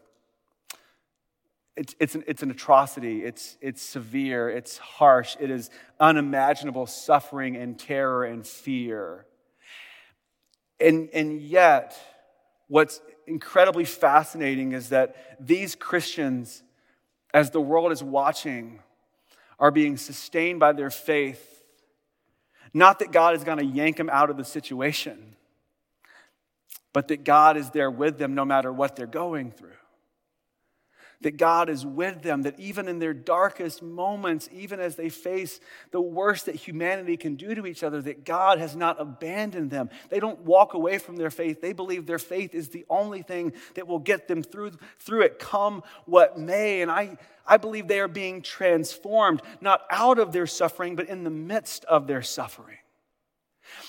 It's, 1.77 1.95
it's, 1.99 2.15
an, 2.15 2.23
it's 2.25 2.41
an 2.41 2.49
atrocity. 2.49 3.23
It's, 3.23 3.57
it's 3.61 3.79
severe. 3.79 4.49
It's 4.49 4.79
harsh. 4.79 5.37
It 5.39 5.51
is 5.51 5.69
unimaginable 5.99 6.87
suffering 6.87 7.55
and 7.55 7.77
terror 7.77 8.23
and 8.23 8.45
fear. 8.45 9.27
And, 10.79 11.09
and 11.13 11.39
yet, 11.39 11.95
what's 12.67 13.01
incredibly 13.27 13.85
fascinating 13.85 14.71
is 14.71 14.89
that 14.89 15.37
these 15.39 15.75
Christians, 15.75 16.63
as 17.35 17.51
the 17.51 17.61
world 17.61 17.91
is 17.91 18.01
watching, 18.01 18.79
are 19.59 19.69
being 19.69 19.95
sustained 19.95 20.59
by 20.59 20.73
their 20.73 20.89
faith. 20.89 21.63
Not 22.73 22.97
that 22.97 23.11
God 23.11 23.35
is 23.35 23.43
going 23.43 23.59
to 23.59 23.65
yank 23.65 23.97
them 23.97 24.09
out 24.09 24.31
of 24.31 24.37
the 24.37 24.43
situation, 24.43 25.35
but 26.93 27.07
that 27.07 27.23
God 27.23 27.57
is 27.57 27.71
there 27.71 27.91
with 27.91 28.17
them 28.17 28.35
no 28.35 28.45
matter 28.45 28.71
what 28.71 28.95
they're 28.95 29.07
going 29.07 29.51
through. 29.51 29.69
That 31.21 31.37
God 31.37 31.69
is 31.69 31.85
with 31.85 32.21
them, 32.21 32.41
that 32.41 32.59
even 32.59 32.89
in 32.89 32.99
their 32.99 33.13
darkest 33.13 33.81
moments, 33.81 34.49
even 34.51 34.81
as 34.81 34.97
they 34.97 35.07
face 35.07 35.61
the 35.91 36.01
worst 36.01 36.47
that 36.47 36.55
humanity 36.55 37.15
can 37.15 37.35
do 37.35 37.55
to 37.55 37.65
each 37.65 37.81
other, 37.81 38.01
that 38.01 38.25
God 38.25 38.59
has 38.59 38.75
not 38.75 38.99
abandoned 38.99 39.71
them. 39.71 39.89
They 40.09 40.19
don't 40.19 40.41
walk 40.41 40.73
away 40.73 40.97
from 40.97 41.15
their 41.15 41.29
faith. 41.29 41.61
They 41.61 41.71
believe 41.71 42.05
their 42.05 42.19
faith 42.19 42.53
is 42.53 42.69
the 42.69 42.85
only 42.89 43.21
thing 43.21 43.53
that 43.75 43.87
will 43.87 43.99
get 43.99 44.27
them 44.27 44.43
through, 44.43 44.71
through 44.99 45.21
it, 45.21 45.39
come 45.39 45.83
what 46.05 46.37
may. 46.37 46.81
And 46.81 46.91
I, 46.91 47.17
I 47.47 47.55
believe 47.55 47.87
they 47.87 48.01
are 48.01 48.09
being 48.09 48.41
transformed, 48.41 49.41
not 49.61 49.83
out 49.89 50.19
of 50.19 50.33
their 50.33 50.47
suffering, 50.47 50.97
but 50.97 51.07
in 51.07 51.23
the 51.23 51.29
midst 51.29 51.85
of 51.85 52.05
their 52.05 52.21
suffering. 52.21 52.77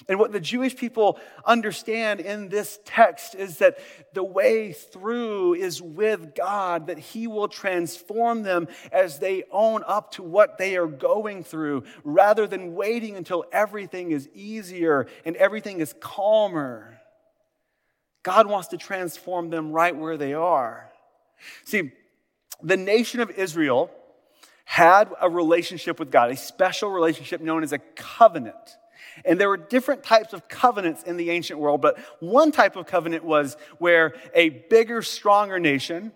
And 0.08 0.18
what 0.18 0.32
the 0.32 0.40
Jewish 0.40 0.76
people 0.76 1.18
understand 1.44 2.20
in 2.20 2.48
this 2.48 2.78
text 2.84 3.34
is 3.34 3.58
that 3.58 3.78
the 4.12 4.24
way 4.24 4.72
through 4.72 5.54
is 5.54 5.80
with 5.80 6.34
God, 6.34 6.86
that 6.88 6.98
He 6.98 7.26
will 7.26 7.48
transform 7.48 8.42
them 8.42 8.68
as 8.92 9.18
they 9.18 9.44
own 9.50 9.82
up 9.86 10.12
to 10.12 10.22
what 10.22 10.58
they 10.58 10.76
are 10.76 10.86
going 10.86 11.44
through, 11.44 11.84
rather 12.02 12.46
than 12.46 12.74
waiting 12.74 13.16
until 13.16 13.44
everything 13.52 14.10
is 14.10 14.28
easier 14.34 15.06
and 15.24 15.36
everything 15.36 15.80
is 15.80 15.94
calmer. 16.00 17.00
God 18.22 18.46
wants 18.46 18.68
to 18.68 18.76
transform 18.76 19.50
them 19.50 19.72
right 19.72 19.94
where 19.94 20.16
they 20.16 20.34
are. 20.34 20.90
See, 21.64 21.92
the 22.62 22.76
nation 22.76 23.20
of 23.20 23.30
Israel 23.30 23.90
had 24.64 25.10
a 25.20 25.28
relationship 25.28 25.98
with 25.98 26.10
God, 26.10 26.30
a 26.30 26.36
special 26.36 26.90
relationship 26.90 27.40
known 27.40 27.62
as 27.62 27.72
a 27.72 27.78
covenant. 27.78 28.78
And 29.24 29.40
there 29.40 29.48
were 29.48 29.56
different 29.56 30.02
types 30.02 30.32
of 30.32 30.48
covenants 30.48 31.02
in 31.02 31.16
the 31.16 31.30
ancient 31.30 31.58
world, 31.58 31.80
but 31.80 31.98
one 32.20 32.52
type 32.52 32.76
of 32.76 32.86
covenant 32.86 33.24
was 33.24 33.56
where 33.78 34.14
a 34.34 34.48
bigger, 34.48 35.02
stronger 35.02 35.58
nation 35.58 36.12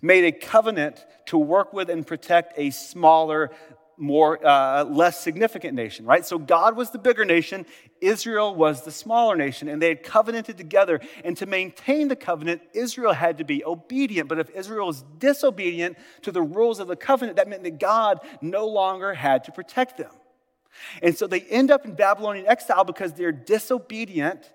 made 0.00 0.24
a 0.24 0.32
covenant 0.32 1.04
to 1.26 1.38
work 1.38 1.72
with 1.72 1.90
and 1.90 2.06
protect 2.06 2.58
a 2.58 2.70
smaller, 2.70 3.50
more 3.96 4.44
uh, 4.46 4.84
less 4.84 5.20
significant 5.20 5.74
nation 5.74 6.06
right? 6.06 6.24
So 6.24 6.38
god 6.38 6.76
was 6.76 6.90
the 6.90 6.98
bigger 6.98 7.24
nation 7.24 7.66
israel 8.00 8.54
was 8.54 8.82
the 8.82 8.90
smaller 8.90 9.36
nation 9.36 9.68
and 9.68 9.80
they 9.80 9.88
had 9.88 10.02
covenanted 10.02 10.56
together. 10.56 11.00
And 11.22 11.36
to 11.36 11.46
maintain 11.46 12.08
the 12.08 12.16
covenant 12.16 12.62
israel 12.72 13.12
had 13.12 13.38
to 13.38 13.44
be 13.44 13.64
obedient. 13.64 14.28
But 14.28 14.38
if 14.38 14.50
israel 14.50 14.86
was 14.86 15.04
disobedient 15.18 15.98
to 16.22 16.32
the 16.32 16.42
rules 16.42 16.80
of 16.80 16.88
the 16.88 16.96
covenant 16.96 17.36
that 17.36 17.48
meant 17.48 17.62
that 17.64 17.78
god 17.78 18.20
no 18.40 18.66
longer 18.66 19.12
had 19.12 19.44
to 19.44 19.52
protect 19.52 19.98
them 19.98 20.12
and 21.02 21.16
so 21.16 21.26
they 21.26 21.40
end 21.40 21.70
up 21.70 21.84
in 21.84 21.94
Babylonian 21.94 22.46
exile 22.46 22.84
because 22.84 23.12
they're 23.12 23.32
disobedient, 23.32 24.52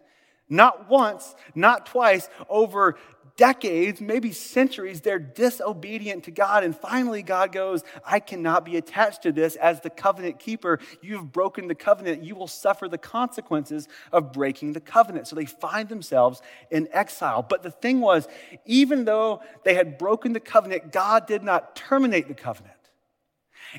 not 0.49 0.89
once, 0.89 1.35
not 1.53 1.85
twice, 1.85 2.29
over 2.49 2.97
decades, 3.37 3.99
maybe 3.99 4.31
centuries, 4.31 5.01
they're 5.01 5.19
disobedient 5.19 6.23
to 6.23 6.31
God. 6.31 6.63
And 6.63 6.75
finally, 6.75 7.21
God 7.21 7.51
goes, 7.51 7.83
I 8.05 8.19
cannot 8.19 8.63
be 8.63 8.77
attached 8.77 9.23
to 9.23 9.31
this 9.31 9.55
as 9.57 9.81
the 9.81 9.89
covenant 9.89 10.39
keeper. 10.39 10.79
You've 11.01 11.31
broken 11.31 11.67
the 11.67 11.75
covenant. 11.75 12.23
You 12.23 12.35
will 12.35 12.47
suffer 12.47 12.87
the 12.87 12.97
consequences 12.97 13.87
of 14.11 14.31
breaking 14.31 14.73
the 14.73 14.79
covenant. 14.79 15.27
So 15.27 15.35
they 15.35 15.45
find 15.45 15.89
themselves 15.89 16.41
in 16.71 16.87
exile. 16.91 17.41
But 17.47 17.63
the 17.63 17.71
thing 17.71 17.99
was, 17.99 18.27
even 18.65 19.05
though 19.05 19.41
they 19.63 19.73
had 19.73 19.97
broken 19.97 20.33
the 20.33 20.39
covenant, 20.39 20.91
God 20.91 21.27
did 21.27 21.43
not 21.43 21.75
terminate 21.75 22.27
the 22.27 22.33
covenant. 22.33 22.73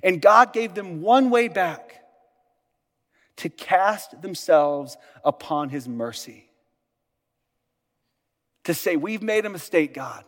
And 0.02 0.20
God 0.20 0.52
gave 0.52 0.74
them 0.74 1.00
one 1.00 1.30
way 1.30 1.48
back 1.48 2.02
to 3.36 3.48
cast 3.48 4.20
themselves 4.22 4.96
upon 5.24 5.68
his 5.68 5.88
mercy. 5.88 6.48
To 8.64 8.74
say, 8.74 8.96
We've 8.96 9.22
made 9.22 9.44
a 9.46 9.50
mistake, 9.50 9.94
God. 9.94 10.24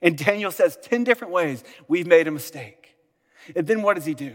And 0.00 0.18
Daniel 0.18 0.50
says 0.50 0.76
10 0.82 1.04
different 1.04 1.32
ways 1.32 1.62
we've 1.86 2.06
made 2.06 2.26
a 2.26 2.32
mistake. 2.32 2.96
And 3.54 3.66
then 3.66 3.82
what 3.82 3.94
does 3.94 4.04
he 4.04 4.14
do? 4.14 4.34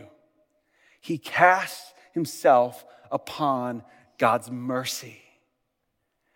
He 1.01 1.17
casts 1.17 1.93
himself 2.13 2.85
upon 3.11 3.83
God's 4.17 4.49
mercy. 4.49 5.21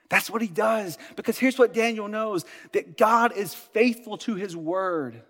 That's 0.09 0.29
what 0.29 0.41
he 0.41 0.49
does. 0.49 0.97
Because 1.15 1.39
here's 1.39 1.57
what 1.57 1.73
Daniel 1.73 2.09
knows 2.09 2.43
that 2.73 2.97
God 2.97 3.35
is 3.35 3.53
faithful 3.53 4.17
to 4.19 4.35
his 4.35 4.55
word. 4.55 5.21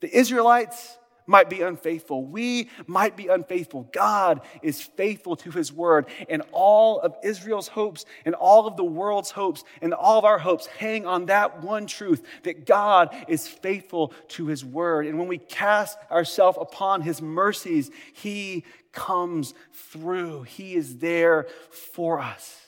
The 0.00 0.16
Israelites, 0.16 0.98
might 1.26 1.48
be 1.48 1.62
unfaithful. 1.62 2.24
We 2.24 2.68
might 2.86 3.16
be 3.16 3.28
unfaithful. 3.28 3.88
God 3.92 4.40
is 4.62 4.80
faithful 4.80 5.36
to 5.36 5.50
his 5.50 5.72
word. 5.72 6.06
And 6.28 6.42
all 6.52 7.00
of 7.00 7.16
Israel's 7.22 7.68
hopes 7.68 8.04
and 8.24 8.34
all 8.34 8.66
of 8.66 8.76
the 8.76 8.84
world's 8.84 9.30
hopes 9.30 9.64
and 9.80 9.94
all 9.94 10.18
of 10.18 10.24
our 10.24 10.38
hopes 10.38 10.66
hang 10.66 11.06
on 11.06 11.26
that 11.26 11.62
one 11.62 11.86
truth 11.86 12.22
that 12.42 12.66
God 12.66 13.14
is 13.28 13.48
faithful 13.48 14.12
to 14.28 14.46
his 14.46 14.64
word. 14.64 15.06
And 15.06 15.18
when 15.18 15.28
we 15.28 15.38
cast 15.38 15.98
ourselves 16.10 16.58
upon 16.60 17.02
his 17.02 17.22
mercies, 17.22 17.90
he 18.12 18.64
comes 18.92 19.54
through. 19.72 20.42
He 20.42 20.74
is 20.74 20.98
there 20.98 21.46
for 21.70 22.20
us. 22.20 22.60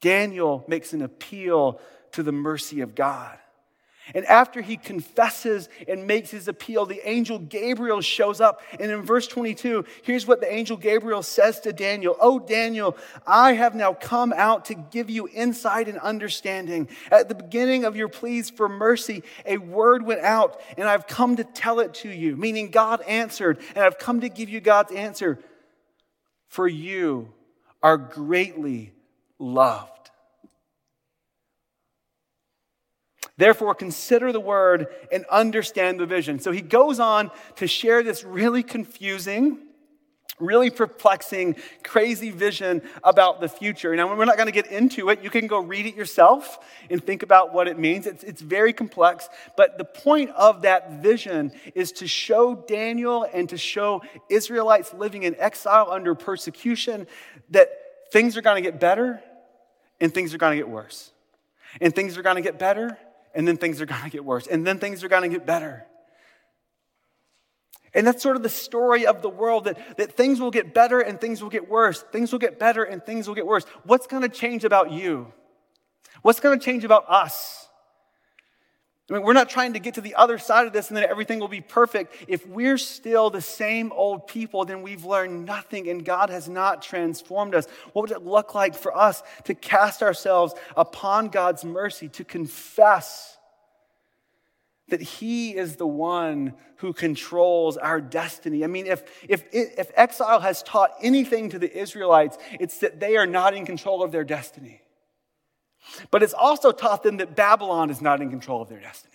Daniel 0.00 0.64
makes 0.66 0.92
an 0.92 1.02
appeal 1.02 1.80
to 2.12 2.22
the 2.22 2.32
mercy 2.32 2.80
of 2.80 2.94
God. 2.94 3.38
And 4.14 4.24
after 4.26 4.60
he 4.60 4.76
confesses 4.76 5.68
and 5.88 6.06
makes 6.06 6.30
his 6.30 6.48
appeal, 6.48 6.86
the 6.86 7.06
angel 7.08 7.38
Gabriel 7.38 8.00
shows 8.00 8.40
up. 8.40 8.62
And 8.78 8.90
in 8.90 9.02
verse 9.02 9.26
22, 9.26 9.84
here's 10.02 10.26
what 10.26 10.40
the 10.40 10.52
angel 10.52 10.76
Gabriel 10.76 11.22
says 11.22 11.60
to 11.60 11.72
Daniel 11.72 12.16
Oh, 12.20 12.38
Daniel, 12.38 12.96
I 13.26 13.52
have 13.52 13.74
now 13.74 13.92
come 13.92 14.32
out 14.32 14.66
to 14.66 14.74
give 14.74 15.10
you 15.10 15.28
insight 15.28 15.88
and 15.88 15.98
understanding. 15.98 16.88
At 17.10 17.28
the 17.28 17.34
beginning 17.34 17.84
of 17.84 17.96
your 17.96 18.08
pleas 18.08 18.50
for 18.50 18.68
mercy, 18.68 19.22
a 19.44 19.58
word 19.58 20.04
went 20.04 20.22
out, 20.22 20.60
and 20.76 20.88
I've 20.88 21.06
come 21.06 21.36
to 21.36 21.44
tell 21.44 21.80
it 21.80 21.94
to 21.94 22.08
you, 22.08 22.36
meaning 22.36 22.70
God 22.70 23.02
answered, 23.02 23.58
and 23.74 23.84
I've 23.84 23.98
come 23.98 24.20
to 24.22 24.28
give 24.28 24.48
you 24.48 24.60
God's 24.60 24.92
answer. 24.92 25.38
For 26.48 26.66
you 26.66 27.32
are 27.82 27.96
greatly 27.96 28.92
loved. 29.38 29.99
Therefore, 33.40 33.74
consider 33.74 34.32
the 34.32 34.40
word 34.40 34.88
and 35.10 35.24
understand 35.30 35.98
the 35.98 36.04
vision. 36.04 36.40
So 36.40 36.52
he 36.52 36.60
goes 36.60 37.00
on 37.00 37.30
to 37.56 37.66
share 37.66 38.02
this 38.02 38.22
really 38.22 38.62
confusing, 38.62 39.60
really 40.38 40.68
perplexing, 40.68 41.56
crazy 41.82 42.32
vision 42.32 42.82
about 43.02 43.40
the 43.40 43.48
future. 43.48 43.96
Now, 43.96 44.14
we're 44.14 44.26
not 44.26 44.36
going 44.36 44.48
to 44.48 44.52
get 44.52 44.66
into 44.66 45.08
it. 45.08 45.22
You 45.22 45.30
can 45.30 45.46
go 45.46 45.58
read 45.58 45.86
it 45.86 45.94
yourself 45.94 46.58
and 46.90 47.02
think 47.02 47.22
about 47.22 47.54
what 47.54 47.66
it 47.66 47.78
means. 47.78 48.06
It's, 48.06 48.22
it's 48.24 48.42
very 48.42 48.74
complex. 48.74 49.30
But 49.56 49.78
the 49.78 49.86
point 49.86 50.28
of 50.36 50.60
that 50.60 51.00
vision 51.00 51.52
is 51.74 51.92
to 51.92 52.06
show 52.06 52.54
Daniel 52.54 53.26
and 53.32 53.48
to 53.48 53.56
show 53.56 54.02
Israelites 54.28 54.92
living 54.92 55.22
in 55.22 55.34
exile 55.36 55.88
under 55.90 56.14
persecution 56.14 57.06
that 57.48 57.70
things 58.12 58.36
are 58.36 58.42
going 58.42 58.62
to 58.62 58.70
get 58.70 58.78
better 58.78 59.22
and 59.98 60.12
things 60.12 60.34
are 60.34 60.38
going 60.38 60.58
to 60.58 60.62
get 60.62 60.68
worse. 60.68 61.10
And 61.80 61.94
things 61.94 62.18
are 62.18 62.22
going 62.22 62.36
to 62.36 62.42
get 62.42 62.58
better 62.58 62.98
and 63.34 63.46
then 63.46 63.56
things 63.56 63.80
are 63.80 63.86
going 63.86 64.02
to 64.02 64.10
get 64.10 64.24
worse, 64.24 64.46
and 64.46 64.66
then 64.66 64.78
things 64.78 65.04
are 65.04 65.08
going 65.08 65.22
to 65.22 65.28
get 65.28 65.46
better. 65.46 65.86
And 67.92 68.06
that's 68.06 68.22
sort 68.22 68.36
of 68.36 68.42
the 68.42 68.48
story 68.48 69.06
of 69.06 69.20
the 69.20 69.28
world 69.28 69.64
that, 69.64 69.96
that 69.96 70.12
things 70.12 70.40
will 70.40 70.52
get 70.52 70.72
better 70.72 71.00
and 71.00 71.20
things 71.20 71.42
will 71.42 71.50
get 71.50 71.68
worse. 71.68 72.02
Things 72.12 72.30
will 72.30 72.38
get 72.38 72.58
better 72.58 72.84
and 72.84 73.04
things 73.04 73.26
will 73.26 73.34
get 73.34 73.46
worse. 73.46 73.64
What's 73.82 74.06
going 74.06 74.22
to 74.22 74.28
change 74.28 74.64
about 74.64 74.92
you? 74.92 75.32
What's 76.22 76.38
going 76.38 76.58
to 76.58 76.64
change 76.64 76.84
about 76.84 77.04
us? 77.08 77.68
I 79.10 79.14
mean, 79.14 79.22
we're 79.22 79.32
not 79.32 79.50
trying 79.50 79.72
to 79.72 79.80
get 79.80 79.94
to 79.94 80.00
the 80.00 80.14
other 80.14 80.38
side 80.38 80.68
of 80.68 80.72
this 80.72 80.88
and 80.88 80.96
then 80.96 81.04
everything 81.04 81.40
will 81.40 81.48
be 81.48 81.60
perfect. 81.60 82.14
If 82.28 82.46
we're 82.46 82.78
still 82.78 83.28
the 83.28 83.40
same 83.40 83.90
old 83.90 84.28
people, 84.28 84.64
then 84.64 84.82
we've 84.82 85.04
learned 85.04 85.46
nothing 85.46 85.88
and 85.88 86.04
God 86.04 86.30
has 86.30 86.48
not 86.48 86.80
transformed 86.80 87.56
us. 87.56 87.66
What 87.92 88.02
would 88.02 88.12
it 88.12 88.24
look 88.24 88.54
like 88.54 88.76
for 88.76 88.96
us 88.96 89.24
to 89.44 89.54
cast 89.54 90.04
ourselves 90.04 90.54
upon 90.76 91.28
God's 91.28 91.64
mercy, 91.64 92.08
to 92.10 92.24
confess 92.24 93.36
that 94.90 95.02
He 95.02 95.56
is 95.56 95.74
the 95.74 95.88
one 95.88 96.54
who 96.76 96.92
controls 96.92 97.76
our 97.76 98.00
destiny? 98.00 98.62
I 98.62 98.68
mean, 98.68 98.86
if, 98.86 99.02
if, 99.28 99.42
if 99.52 99.90
exile 99.96 100.38
has 100.38 100.62
taught 100.62 100.92
anything 101.02 101.50
to 101.50 101.58
the 101.58 101.76
Israelites, 101.76 102.38
it's 102.60 102.78
that 102.78 103.00
they 103.00 103.16
are 103.16 103.26
not 103.26 103.54
in 103.54 103.66
control 103.66 104.04
of 104.04 104.12
their 104.12 104.24
destiny. 104.24 104.82
But 106.10 106.22
it's 106.22 106.34
also 106.34 106.72
taught 106.72 107.02
them 107.02 107.18
that 107.18 107.36
Babylon 107.36 107.90
is 107.90 108.00
not 108.00 108.20
in 108.20 108.30
control 108.30 108.62
of 108.62 108.68
their 108.68 108.80
destiny. 108.80 109.14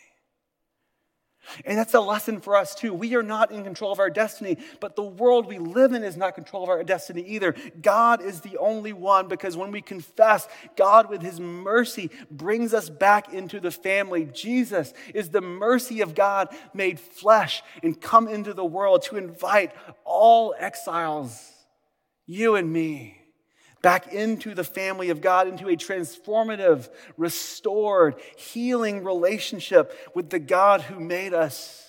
And 1.64 1.78
that's 1.78 1.94
a 1.94 2.00
lesson 2.00 2.42
for 2.42 2.56
us 2.56 2.76
too. 2.76 2.94
We 2.94 3.16
are 3.16 3.24
not 3.24 3.52
in 3.52 3.64
control 3.64 3.92
of 3.92 4.00
our 4.00 4.10
destiny, 4.10 4.58
but 4.80 4.96
the 4.96 5.04
world 5.04 5.46
we 5.46 5.60
live 5.60 5.94
in 5.94 6.04
is 6.04 6.18
not 6.18 6.36
control 6.36 6.64
of 6.64 6.70
our 6.70 6.84
destiny 6.84 7.22
either. 7.22 7.56
God 7.82 8.22
is 8.22 8.42
the 8.42 8.58
only 8.58 8.94
one 8.94 9.28
because 9.28 9.56
when 9.56 9.72
we 9.72 9.82
confess, 9.82 10.48
God 10.76 11.10
with 11.10 11.22
his 11.22 11.40
mercy 11.40 12.10
brings 12.32 12.74
us 12.74 12.90
back 12.90 13.34
into 13.34 13.60
the 13.60 13.72
family. 13.72 14.26
Jesus 14.26 14.94
is 15.14 15.30
the 15.30 15.42
mercy 15.42 16.02
of 16.02 16.16
God 16.16 16.50
made 16.74 17.00
flesh 17.00 17.62
and 17.84 18.00
come 18.00 18.28
into 18.28 18.54
the 18.54 18.66
world 18.66 19.04
to 19.04 19.18
invite 19.18 19.72
all 20.04 20.56
exiles, 20.58 21.52
you 22.26 22.56
and 22.56 22.72
me, 22.72 23.22
back 23.86 24.12
into 24.12 24.56
the 24.56 24.64
family 24.64 25.12
of 25.12 25.22
God, 25.22 25.48
into 25.48 25.70
a 25.70 25.76
transformative, 25.76 26.90
restored, 27.18 28.16
healing 28.36 29.04
relationship 29.04 29.96
with 30.16 30.32
the 30.32 30.40
God 30.40 30.82
who 30.82 31.00
made 31.00 31.36
us. 31.36 31.88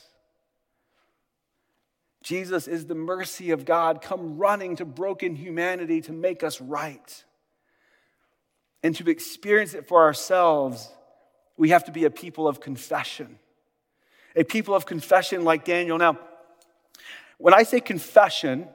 Jesus 2.23 2.69
is 2.69 2.85
the 2.85 2.95
mercy 2.95 3.51
of 3.51 3.65
God 3.65 4.03
come 4.03 4.37
running 4.37 4.77
to 4.77 4.85
broken 4.85 5.35
humanity 5.35 6.03
to 6.03 6.13
make 6.13 6.45
us 6.45 6.61
right. 6.61 7.25
And 8.83 8.95
to 8.97 9.09
experience 9.09 9.73
it 9.73 9.89
for 9.89 10.03
ourselves, 10.03 10.93
we 11.57 11.71
have 11.71 11.85
to 11.85 11.93
be 11.93 12.05
a 12.05 12.11
people 12.11 12.47
of 12.47 12.61
confession. 12.61 13.39
A 14.35 14.45
people 14.45 14.75
of 14.75 14.85
confession 14.85 15.45
like 15.45 15.65
Daniel. 15.65 15.97
Now, 15.97 16.19
when 17.39 17.55
I 17.55 17.63
say 17.63 17.81
confession, 17.81 18.69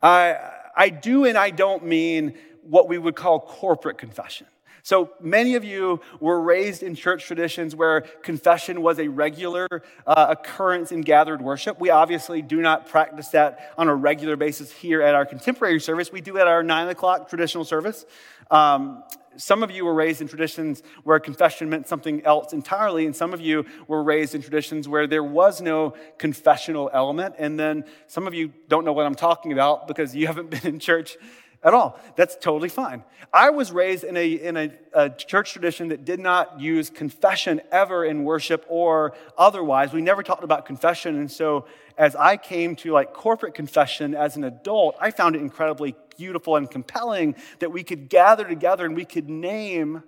I, 0.00 0.36
I 0.78 0.90
do 0.90 1.24
and 1.24 1.36
I 1.36 1.50
don't 1.50 1.84
mean 1.84 2.34
what 2.62 2.88
we 2.88 2.96
would 2.96 3.16
call 3.16 3.40
corporate 3.40 3.98
confession. 3.98 4.46
So 4.88 5.10
many 5.20 5.54
of 5.54 5.64
you 5.64 6.00
were 6.18 6.40
raised 6.40 6.82
in 6.82 6.94
church 6.94 7.26
traditions 7.26 7.76
where 7.76 8.00
confession 8.22 8.80
was 8.80 8.98
a 8.98 9.06
regular 9.06 9.68
uh, 10.06 10.26
occurrence 10.30 10.92
in 10.92 11.02
gathered 11.02 11.42
worship. 11.42 11.78
We 11.78 11.90
obviously 11.90 12.40
do 12.40 12.62
not 12.62 12.88
practice 12.88 13.28
that 13.28 13.74
on 13.76 13.88
a 13.88 13.94
regular 13.94 14.36
basis 14.36 14.72
here 14.72 15.02
at 15.02 15.14
our 15.14 15.26
contemporary 15.26 15.78
service. 15.78 16.10
We 16.10 16.22
do 16.22 16.38
at 16.38 16.46
our 16.46 16.62
nine 16.62 16.88
o'clock 16.88 17.28
traditional 17.28 17.66
service. 17.66 18.06
Um, 18.50 19.04
some 19.36 19.62
of 19.62 19.70
you 19.70 19.84
were 19.84 19.92
raised 19.92 20.22
in 20.22 20.26
traditions 20.26 20.82
where 21.04 21.20
confession 21.20 21.68
meant 21.68 21.86
something 21.86 22.24
else 22.24 22.54
entirely, 22.54 23.04
and 23.04 23.14
some 23.14 23.34
of 23.34 23.42
you 23.42 23.66
were 23.88 24.02
raised 24.02 24.34
in 24.34 24.40
traditions 24.40 24.88
where 24.88 25.06
there 25.06 25.22
was 25.22 25.60
no 25.60 25.96
confessional 26.16 26.88
element. 26.94 27.34
And 27.36 27.60
then 27.60 27.84
some 28.06 28.26
of 28.26 28.32
you 28.32 28.54
don't 28.68 28.86
know 28.86 28.94
what 28.94 29.04
I'm 29.04 29.14
talking 29.14 29.52
about 29.52 29.86
because 29.86 30.16
you 30.16 30.26
haven't 30.28 30.48
been 30.48 30.66
in 30.66 30.78
church 30.78 31.18
at 31.62 31.74
all. 31.74 31.98
That's 32.16 32.36
totally 32.36 32.68
fine. 32.68 33.04
I 33.32 33.50
was 33.50 33.72
raised 33.72 34.04
in, 34.04 34.16
a, 34.16 34.32
in 34.32 34.56
a, 34.56 34.70
a, 34.92 35.10
church 35.10 35.52
tradition 35.52 35.88
that 35.88 36.04
did 36.04 36.20
not 36.20 36.60
use 36.60 36.88
confession 36.88 37.60
ever 37.70 38.04
in 38.04 38.24
worship 38.24 38.64
or 38.68 39.14
otherwise. 39.36 39.92
We 39.92 40.00
never 40.00 40.22
talked 40.22 40.44
about 40.44 40.66
confession. 40.66 41.16
And 41.16 41.30
so 41.30 41.66
as 41.96 42.14
I 42.14 42.36
came 42.36 42.76
to 42.76 42.92
like 42.92 43.12
corporate 43.12 43.54
confession 43.54 44.14
as 44.14 44.36
an 44.36 44.44
adult, 44.44 44.96
I 45.00 45.10
found 45.10 45.34
it 45.34 45.40
incredibly 45.40 45.94
beautiful 46.16 46.56
and 46.56 46.70
compelling 46.70 47.34
that 47.58 47.70
we 47.72 47.82
could 47.82 48.08
gather 48.08 48.44
together 48.44 48.86
and 48.86 48.94
we 48.94 49.04
could 49.04 49.28
name 49.28 50.02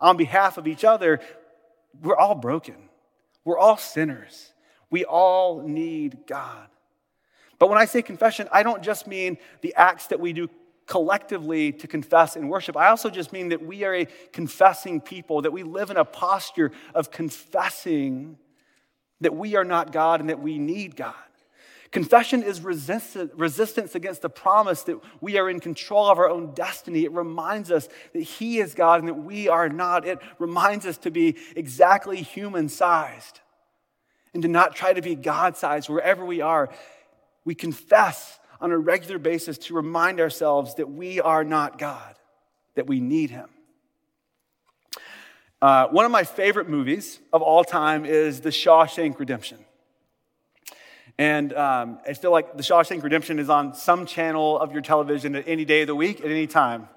on 0.00 0.16
behalf 0.16 0.58
of 0.58 0.66
each 0.66 0.84
other, 0.84 1.20
we're 2.02 2.16
all 2.16 2.34
broken. 2.34 2.76
We're 3.44 3.58
all 3.58 3.76
sinners. 3.76 4.52
We 4.90 5.04
all 5.04 5.62
need 5.62 6.26
God. 6.26 6.68
But 7.58 7.70
when 7.70 7.78
I 7.78 7.86
say 7.86 8.02
confession, 8.02 8.48
I 8.52 8.62
don't 8.62 8.82
just 8.82 9.06
mean 9.06 9.38
the 9.62 9.74
acts 9.76 10.08
that 10.08 10.20
we 10.20 10.32
do 10.32 10.48
collectively 10.86 11.72
to 11.72 11.86
confess 11.86 12.36
and 12.36 12.48
worship. 12.48 12.76
I 12.76 12.88
also 12.88 13.10
just 13.10 13.32
mean 13.32 13.48
that 13.48 13.64
we 13.64 13.84
are 13.84 13.94
a 13.94 14.06
confessing 14.32 15.00
people, 15.00 15.42
that 15.42 15.52
we 15.52 15.62
live 15.62 15.90
in 15.90 15.96
a 15.96 16.04
posture 16.04 16.70
of 16.94 17.10
confessing 17.10 18.38
that 19.20 19.34
we 19.34 19.56
are 19.56 19.64
not 19.64 19.92
God 19.92 20.20
and 20.20 20.30
that 20.30 20.40
we 20.40 20.58
need 20.58 20.94
God. 20.94 21.14
Confession 21.90 22.42
is 22.42 22.60
resistance 22.60 23.94
against 23.94 24.20
the 24.20 24.28
promise 24.28 24.82
that 24.82 24.98
we 25.20 25.38
are 25.38 25.48
in 25.48 25.60
control 25.60 26.06
of 26.08 26.18
our 26.18 26.28
own 26.28 26.52
destiny. 26.52 27.04
It 27.04 27.12
reminds 27.12 27.70
us 27.70 27.88
that 28.12 28.22
He 28.22 28.58
is 28.58 28.74
God 28.74 29.00
and 29.00 29.08
that 29.08 29.14
we 29.14 29.48
are 29.48 29.68
not. 29.68 30.06
It 30.06 30.18
reminds 30.38 30.84
us 30.84 30.98
to 30.98 31.10
be 31.10 31.36
exactly 31.54 32.20
human 32.22 32.68
sized 32.68 33.40
and 34.34 34.42
to 34.42 34.48
not 34.48 34.74
try 34.74 34.92
to 34.92 35.00
be 35.00 35.14
God 35.14 35.56
sized 35.56 35.88
wherever 35.88 36.24
we 36.24 36.40
are. 36.40 36.68
We 37.44 37.54
confess 37.54 38.38
on 38.60 38.72
a 38.72 38.78
regular 38.78 39.18
basis 39.18 39.58
to 39.58 39.74
remind 39.74 40.20
ourselves 40.20 40.74
that 40.76 40.90
we 40.90 41.20
are 41.20 41.44
not 41.44 41.78
God, 41.78 42.14
that 42.74 42.86
we 42.86 43.00
need 43.00 43.30
Him. 43.30 43.48
Uh, 45.60 45.88
one 45.88 46.04
of 46.04 46.10
my 46.10 46.24
favorite 46.24 46.68
movies 46.68 47.18
of 47.32 47.42
all 47.42 47.64
time 47.64 48.04
is 48.04 48.40
The 48.40 48.50
Shawshank 48.50 49.18
Redemption. 49.18 49.58
And 51.18 51.54
um, 51.54 51.98
I 52.06 52.12
feel 52.12 52.30
like 52.30 52.56
The 52.56 52.62
Shawshank 52.62 53.02
Redemption 53.02 53.38
is 53.38 53.48
on 53.48 53.74
some 53.74 54.04
channel 54.04 54.58
of 54.58 54.72
your 54.72 54.82
television 54.82 55.34
at 55.34 55.48
any 55.48 55.64
day 55.64 55.80
of 55.80 55.86
the 55.86 55.94
week, 55.94 56.20
at 56.20 56.30
any 56.30 56.46
time. 56.46 56.88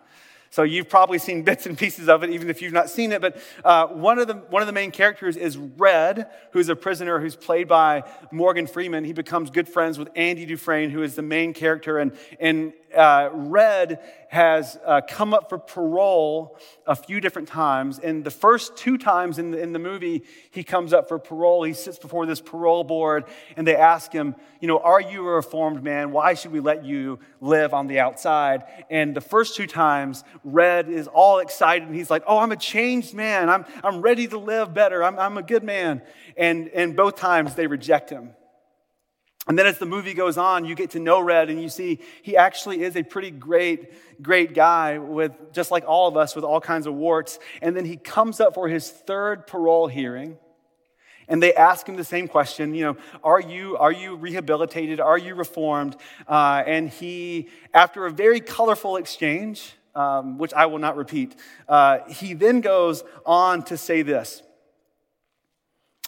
So 0.50 0.64
you've 0.64 0.90
probably 0.90 1.20
seen 1.20 1.44
bits 1.50 1.66
and 1.66 1.78
pieces 1.78 2.10
of 2.10 2.24
it, 2.24 2.30
even 2.32 2.50
if 2.50 2.62
you've 2.62 2.74
not 2.74 2.90
seen 2.90 3.12
it. 3.12 3.22
But 3.22 3.38
uh, 3.64 3.88
one, 3.88 4.20
of 4.20 4.28
the, 4.28 4.36
one 4.36 4.62
of 4.62 4.68
the 4.68 4.74
main 4.74 4.92
characters 4.92 5.38
is 5.38 5.58
Red, 5.58 6.28
who's 6.52 6.70
a 6.70 6.76
prisoner 6.76 7.20
who's 7.20 7.36
played 7.36 7.68
by 7.68 8.04
Morgan 8.32 8.68
Freeman. 8.68 9.04
He 9.04 9.14
becomes 9.14 9.50
good 9.50 9.68
friends 9.68 9.98
with 9.98 10.10
Andy 10.16 10.46
Dufresne, 10.46 10.90
who 10.90 11.04
is 11.04 11.16
the 11.16 11.22
main 11.22 11.54
character. 11.54 11.98
And, 11.98 12.14
and 12.40 12.74
uh, 12.96 13.30
Red 13.32 14.00
has 14.30 14.78
uh, 14.86 15.02
come 15.08 15.34
up 15.34 15.50
for 15.50 15.58
parole 15.58 16.58
a 16.86 16.96
few 16.96 17.20
different 17.20 17.48
times. 17.48 18.00
And 18.00 18.24
the 18.24 18.32
first 18.32 18.78
two 18.78 18.98
times 18.98 19.40
in 19.40 19.52
the, 19.52 19.60
in 19.60 19.74
the 19.74 19.80
movie, 19.80 20.24
he 20.52 20.64
comes 20.64 20.94
up 20.94 21.08
for 21.08 21.18
parole. 21.18 21.64
He 21.64 21.74
sits 21.74 21.98
before 21.98 22.26
this 22.26 22.42
parole 22.42 22.84
board 22.84 23.26
and 23.56 23.66
they 23.66 23.76
ask 23.76 24.14
him, 24.14 24.36
You 24.60 24.68
know, 24.68 24.80
are 24.80 25.02
you 25.02 25.28
a 25.28 25.32
reformed 25.32 25.84
man? 25.84 26.12
Why 26.12 26.34
should 26.34 26.52
we 26.52 26.60
let 26.60 26.86
you 26.86 27.20
live 27.42 27.74
on 27.74 27.88
the 27.88 28.00
outside? 28.00 28.64
And 28.90 29.16
the 29.16 29.22
first 29.22 29.56
two 29.56 29.68
times, 29.68 30.24
Red 30.44 30.90
is 30.90 31.08
all 31.08 31.40
excited 31.40 31.88
and 31.88 31.96
he's 31.96 32.10
like, 32.10 32.24
Oh, 32.28 32.38
I'm 32.38 32.52
a 32.52 32.58
changed 32.58 33.14
man. 33.14 33.50
I'm, 33.50 33.66
I'm 33.84 34.02
ready 34.02 34.28
to 34.28 34.38
live 34.38 34.74
better. 34.74 35.04
I'm, 35.04 35.18
I'm 35.18 35.38
a 35.38 35.44
good 35.44 35.64
man. 35.64 36.02
And, 36.38 36.70
and 36.70 36.96
both 36.96 37.16
times 37.16 37.56
they 37.56 37.68
reject 37.68 38.10
him. 38.10 38.32
And 39.48 39.58
then 39.58 39.66
as 39.66 39.80
the 39.80 39.86
movie 39.86 40.14
goes 40.14 40.38
on, 40.38 40.66
you 40.66 40.76
get 40.76 40.92
to 40.92 41.00
know 41.00 41.20
Red 41.20 41.50
and 41.50 41.62
you 41.62 41.70
see 41.70 42.00
he 42.22 42.38
actually 42.38 42.84
is 42.84 42.96
a 42.96 43.04
pretty 43.04 43.32
great, 43.32 44.22
great 44.22 44.54
guy 44.54 45.00
with, 45.00 45.32
just 45.54 45.72
like 45.72 45.86
all 45.88 46.08
of 46.08 46.18
us, 46.18 46.36
with 46.36 46.44
all 46.44 46.62
kinds 46.62 46.86
of 46.86 46.94
warts. 46.94 47.40
And 47.62 47.76
then 47.76 47.86
he 47.86 47.98
comes 47.98 48.40
up 48.40 48.54
for 48.54 48.68
his 48.68 48.90
third 48.90 49.48
parole 49.48 49.88
hearing 49.88 50.38
and 51.30 51.42
they 51.42 51.54
ask 51.54 51.88
him 51.88 51.96
the 51.96 52.04
same 52.04 52.28
question, 52.28 52.74
you 52.74 52.84
know, 52.84 52.98
are 53.24 53.40
you, 53.40 53.78
are 53.78 53.92
you 53.92 54.16
rehabilitated? 54.16 55.00
Are 55.00 55.18
you 55.18 55.36
reformed? 55.36 55.96
Uh, 56.28 56.64
and 56.66 56.90
he, 56.90 57.50
after 57.74 58.08
a 58.08 58.12
very 58.12 58.40
colorful 58.40 58.98
exchange, 58.98 59.74
um, 59.94 60.40
which 60.40 60.54
I 60.54 60.66
will 60.66 60.80
not 60.80 60.98
repeat, 60.98 61.36
uh, 61.68 62.00
he 62.10 62.34
then 62.34 62.62
goes 62.62 63.04
on 63.26 63.64
to 63.66 63.78
say 63.78 64.02
this. 64.02 64.42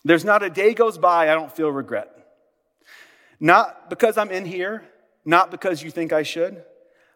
There's 0.04 0.26
not 0.26 0.41
a 0.41 0.50
day 0.50 0.74
goes 0.74 0.98
by 0.98 1.30
I 1.30 1.36
don't 1.36 1.52
feel 1.52 1.72
regret. 1.72 2.11
Not 3.41 3.89
because 3.89 4.19
I'm 4.19 4.30
in 4.30 4.45
here, 4.45 4.84
not 5.25 5.49
because 5.49 5.82
you 5.82 5.89
think 5.89 6.13
I 6.13 6.21
should, 6.21 6.63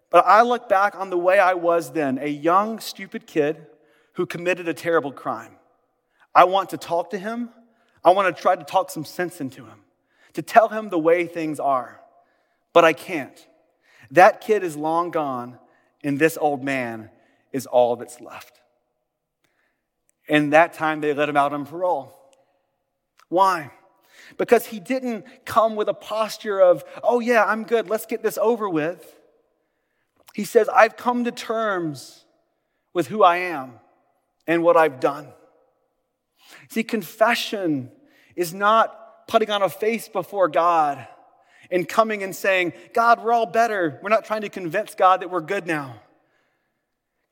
but 0.09 0.25
I 0.25 0.41
look 0.41 0.67
back 0.67 0.95
on 0.95 1.11
the 1.11 1.17
way 1.17 1.38
I 1.38 1.53
was 1.53 1.91
then, 1.91 2.17
a 2.17 2.27
young, 2.27 2.79
stupid 2.79 3.27
kid 3.27 3.67
who 4.13 4.25
committed 4.25 4.67
a 4.67 4.73
terrible 4.73 5.11
crime. 5.11 5.55
I 6.33 6.45
want 6.45 6.71
to 6.71 6.77
talk 6.77 7.11
to 7.11 7.17
him. 7.19 7.49
I 8.03 8.09
want 8.09 8.35
to 8.35 8.41
try 8.41 8.55
to 8.55 8.63
talk 8.63 8.89
some 8.89 9.05
sense 9.05 9.39
into 9.39 9.65
him, 9.65 9.83
to 10.33 10.41
tell 10.41 10.69
him 10.69 10.89
the 10.89 10.99
way 10.99 11.27
things 11.27 11.59
are. 11.59 12.01
But 12.73 12.85
I 12.85 12.93
can't. 12.93 13.47
That 14.09 14.41
kid 14.41 14.63
is 14.63 14.75
long 14.75 15.11
gone, 15.11 15.59
and 16.03 16.17
this 16.17 16.38
old 16.39 16.63
man 16.63 17.11
is 17.53 17.67
all 17.67 17.95
that's 17.95 18.19
left. 18.19 18.61
And 20.27 20.53
that 20.53 20.73
time 20.73 21.01
they 21.01 21.13
let 21.13 21.29
him 21.29 21.38
out 21.38 21.53
on 21.53 21.65
parole. 21.65 22.17
Why? 23.29 23.71
Because 24.38 24.67
he 24.67 24.80
didn't 24.80 25.26
come 25.45 25.76
with 25.76 25.88
a 25.88 25.93
posture 25.93 26.60
of, 26.60 26.84
oh, 27.04 27.19
yeah, 27.19 27.43
I'm 27.43 27.63
good, 27.63 27.89
let's 27.89 28.06
get 28.06 28.24
this 28.24 28.38
over 28.38 28.69
with. 28.69 29.15
He 30.34 30.43
says, 30.43 30.67
I've 30.69 30.98
come 30.98 31.24
to 31.24 31.32
terms 31.32 32.26
with 32.93 33.08
who 33.08 33.24
I 33.24 33.38
am 33.38 33.74
and 34.48 34.63
what 34.63 34.76
I've 34.78 35.00
done. 35.00 35.30
See, 36.69 36.84
confession 36.84 37.91
is 38.36 38.54
not 38.54 39.28
putting 39.28 39.50
on 39.50 39.62
a 39.62 39.69
face 39.69 40.08
before 40.08 40.48
God 40.48 41.08
and 41.71 41.88
coming 41.88 42.21
and 42.24 42.36
saying, 42.36 42.74
God, 42.93 43.24
we're 43.24 43.34
all 43.34 43.45
better. 43.45 44.00
We're 44.04 44.10
not 44.10 44.26
trying 44.26 44.41
to 44.41 44.50
convince 44.50 44.93
God 44.95 45.21
that 45.21 45.32
we're 45.32 45.41
good 45.41 45.65
now. 45.65 46.02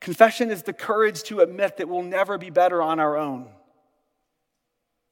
Confession 0.00 0.50
is 0.50 0.62
the 0.62 0.72
courage 0.72 1.22
to 1.24 1.40
admit 1.40 1.78
that 1.78 1.88
we'll 1.88 2.02
never 2.02 2.36
be 2.36 2.50
better 2.50 2.82
on 2.82 3.00
our 3.00 3.16
own. 3.16 3.48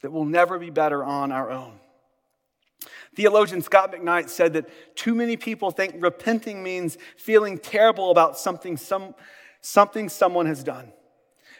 That 0.03 0.13
we'll 0.13 0.25
never 0.25 0.59
be 0.59 0.71
better 0.71 1.05
on 1.05 1.31
our 1.31 1.51
own. 1.51 1.79
Theologian 3.15 3.63
Scot 3.63 3.93
McKnight 3.93 4.29
said 4.29 4.53
that 4.55 4.69
too 4.97 5.15
many 5.15 5.37
people 5.37 5.71
think 5.71 5.97
repenting 5.99 6.63
means 6.63 6.99
feeling 7.17 7.59
terrible 7.59 8.11
about 8.11 8.39
something, 8.39 8.77
some, 8.77 9.15
something 9.61 10.09
someone 10.09 10.47
has 10.47 10.63
done. 10.63 10.93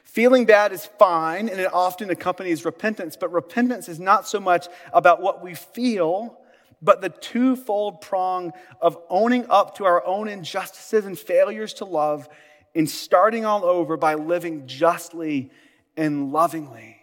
Feeling 0.05 0.45
bad 0.45 0.73
is 0.73 0.87
fine, 0.99 1.49
and 1.49 1.61
it 1.61 1.73
often 1.73 2.11
accompanies 2.11 2.65
repentance, 2.65 3.17
but 3.17 3.33
repentance 3.33 3.89
is 3.89 3.99
not 3.99 4.29
so 4.29 4.41
much 4.41 4.67
about 4.93 5.23
what 5.23 5.43
we 5.43 5.55
feel, 5.55 6.39
but 6.83 7.01
the 7.01 7.09
twofold 7.09 8.01
prong 8.01 8.53
of 8.81 8.99
owning 9.09 9.47
up 9.49 9.77
to 9.77 9.85
our 9.85 10.05
own 10.05 10.29
injustices 10.29 11.05
and 11.05 11.19
failures 11.19 11.75
to 11.75 11.85
love 11.85 12.29
and 12.75 12.89
starting 12.89 13.45
all 13.45 13.65
over 13.65 13.97
by 13.97 14.15
living 14.15 14.67
justly 14.67 15.51
and 15.97 16.33
lovingly. 16.33 17.02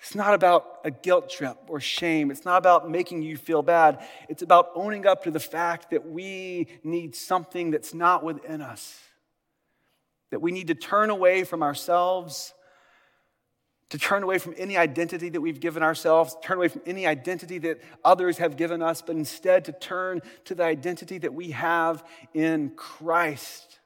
It's 0.00 0.14
not 0.14 0.32
about 0.32 0.78
a 0.84 0.90
guilt 0.90 1.28
trip 1.28 1.58
or 1.68 1.80
shame. 1.80 2.30
It's 2.30 2.44
not 2.44 2.58
about 2.58 2.88
making 2.88 3.22
you 3.22 3.36
feel 3.36 3.62
bad. 3.62 4.06
It's 4.28 4.42
about 4.42 4.70
owning 4.74 5.06
up 5.06 5.24
to 5.24 5.30
the 5.30 5.40
fact 5.40 5.90
that 5.90 6.06
we 6.06 6.68
need 6.84 7.16
something 7.16 7.70
that's 7.70 7.92
not 7.92 8.22
within 8.22 8.60
us. 8.60 9.00
That 10.30 10.40
we 10.40 10.52
need 10.52 10.68
to 10.68 10.74
turn 10.74 11.10
away 11.10 11.42
from 11.42 11.62
ourselves, 11.62 12.54
to 13.90 13.98
turn 13.98 14.22
away 14.22 14.38
from 14.38 14.54
any 14.56 14.76
identity 14.76 15.30
that 15.30 15.40
we've 15.40 15.60
given 15.60 15.82
ourselves, 15.82 16.36
turn 16.42 16.58
away 16.58 16.68
from 16.68 16.82
any 16.86 17.06
identity 17.06 17.58
that 17.58 17.80
others 18.04 18.38
have 18.38 18.56
given 18.56 18.82
us, 18.82 19.02
but 19.02 19.16
instead 19.16 19.64
to 19.64 19.72
turn 19.72 20.20
to 20.44 20.54
the 20.54 20.62
identity 20.62 21.18
that 21.18 21.34
we 21.34 21.50
have 21.50 22.04
in 22.34 22.70
Christ 22.76 23.80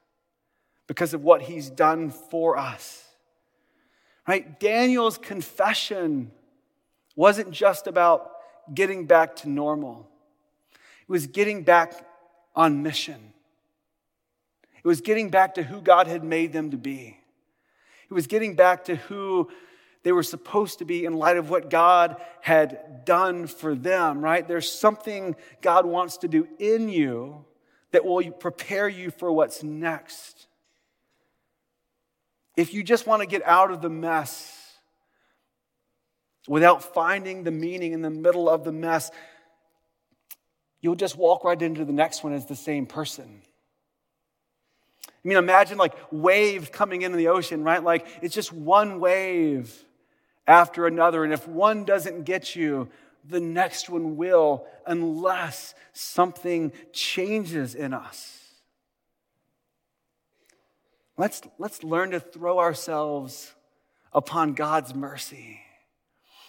because 0.87 1.13
of 1.13 1.23
what 1.23 1.41
he's 1.41 1.69
done 1.69 2.11
for 2.11 2.57
us. 2.57 3.03
Right? 4.27 4.59
Daniel's 4.59 5.17
confession 5.17 6.31
wasn't 7.15 7.51
just 7.51 7.87
about 7.87 8.31
getting 8.73 9.05
back 9.05 9.35
to 9.37 9.49
normal, 9.49 10.07
it 10.71 11.11
was 11.11 11.27
getting 11.27 11.63
back 11.63 11.93
on 12.55 12.83
mission. 12.83 13.33
It 14.83 14.87
was 14.87 14.99
getting 14.99 15.29
back 15.29 15.55
to 15.55 15.63
who 15.63 15.81
God 15.81 16.07
had 16.07 16.25
made 16.25 16.51
them 16.51 16.71
to 16.71 16.77
be. 16.77 17.17
It 18.09 18.13
was 18.13 18.27
getting 18.27 18.55
back 18.55 18.85
to 18.85 18.95
who 18.95 19.49
they 20.03 20.11
were 20.11 20.23
supposed 20.23 20.79
to 20.79 20.85
be 20.85 21.05
in 21.05 21.13
light 21.13 21.37
of 21.37 21.49
what 21.49 21.69
God 21.69 22.17
had 22.41 23.05
done 23.05 23.47
for 23.47 23.73
them, 23.73 24.21
right? 24.21 24.45
There's 24.45 24.69
something 24.69 25.35
God 25.61 25.85
wants 25.85 26.17
to 26.17 26.27
do 26.27 26.47
in 26.59 26.89
you 26.89 27.45
that 27.91 28.03
will 28.03 28.29
prepare 28.31 28.89
you 28.89 29.11
for 29.11 29.31
what's 29.31 29.63
next. 29.63 30.47
If 32.55 32.73
you 32.73 32.83
just 32.83 33.07
want 33.07 33.21
to 33.21 33.25
get 33.25 33.45
out 33.45 33.71
of 33.71 33.81
the 33.81 33.89
mess 33.89 34.77
without 36.47 36.83
finding 36.83 37.43
the 37.43 37.51
meaning 37.51 37.93
in 37.93 38.01
the 38.01 38.09
middle 38.09 38.49
of 38.49 38.63
the 38.63 38.71
mess, 38.71 39.11
you'll 40.81 40.95
just 40.95 41.17
walk 41.17 41.43
right 41.43 41.59
into 41.61 41.85
the 41.85 41.93
next 41.93 42.23
one 42.23 42.33
as 42.33 42.45
the 42.45 42.55
same 42.55 42.85
person. 42.85 43.41
I 45.07 45.27
mean, 45.27 45.37
imagine 45.37 45.77
like 45.77 45.95
waves 46.11 46.69
coming 46.69 47.01
into 47.01 47.17
the 47.17 47.29
ocean, 47.29 47.63
right? 47.63 47.81
Like 47.81 48.05
it's 48.21 48.35
just 48.35 48.51
one 48.51 48.99
wave 48.99 49.85
after 50.45 50.85
another. 50.85 51.23
And 51.23 51.31
if 51.31 51.47
one 51.47 51.85
doesn't 51.85 52.23
get 52.23 52.55
you, 52.55 52.89
the 53.25 53.39
next 53.39 53.89
one 53.89 54.17
will, 54.17 54.65
unless 54.85 55.73
something 55.93 56.73
changes 56.91 57.73
in 57.73 57.93
us. 57.93 58.42
Let's, 61.17 61.41
let's 61.59 61.83
learn 61.83 62.11
to 62.11 62.19
throw 62.19 62.59
ourselves 62.59 63.53
upon 64.11 64.53
God's 64.53 64.95
mercy 64.95 65.59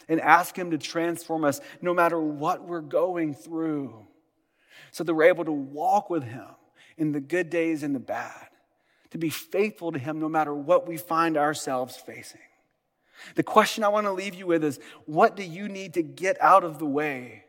and 0.09 0.21
ask 0.21 0.57
Him 0.57 0.71
to 0.71 0.79
transform 0.79 1.45
us 1.45 1.61
no 1.81 1.95
matter 1.95 2.19
what 2.19 2.67
we're 2.67 2.81
going 2.81 3.35
through 3.35 4.07
so 4.91 5.05
that 5.05 5.15
we're 5.15 5.25
able 5.25 5.45
to 5.45 5.53
walk 5.53 6.11
with 6.11 6.25
Him 6.25 6.47
in 6.97 7.13
the 7.13 7.21
good 7.21 7.51
days 7.51 7.83
and 7.83 7.95
the 7.95 8.01
bad, 8.01 8.49
to 9.11 9.19
be 9.19 9.31
faithful 9.31 9.93
to 9.93 9.99
Him 9.99 10.21
no 10.21 10.29
matter 10.29 10.55
what 10.55 10.87
we 10.87 10.97
find 10.97 11.37
ourselves 11.37 11.97
facing. 11.97 12.41
The 13.35 13.43
question 13.43 13.85
I 13.85 13.89
want 13.89 14.07
to 14.07 14.13
leave 14.13 14.35
you 14.35 14.47
with 14.47 14.65
is 14.65 14.79
what 15.07 15.37
do 15.37 15.43
you 15.43 15.69
need 15.69 15.95
to 15.95 16.03
get 16.03 16.41
out 16.41 16.65
of 16.65 16.79
the 16.79 16.87
way 16.87 17.45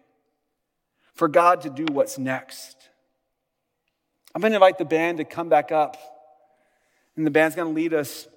for 1.14 1.28
God 1.28 1.62
to 1.62 1.70
do 1.70 1.86
what's 1.92 2.18
next? 2.18 2.90
I'm 4.34 4.42
going 4.42 4.52
to 4.52 4.58
invite 4.58 4.78
the 4.78 4.86
band 4.86 5.20
to 5.20 5.24
come 5.24 5.50
back 5.50 5.72
up. 5.72 5.98
And 7.16 7.26
the 7.26 7.32
band's 7.32 7.56
going 7.56 7.74
to 7.74 7.76
lead 7.76 7.94
us 7.94 8.28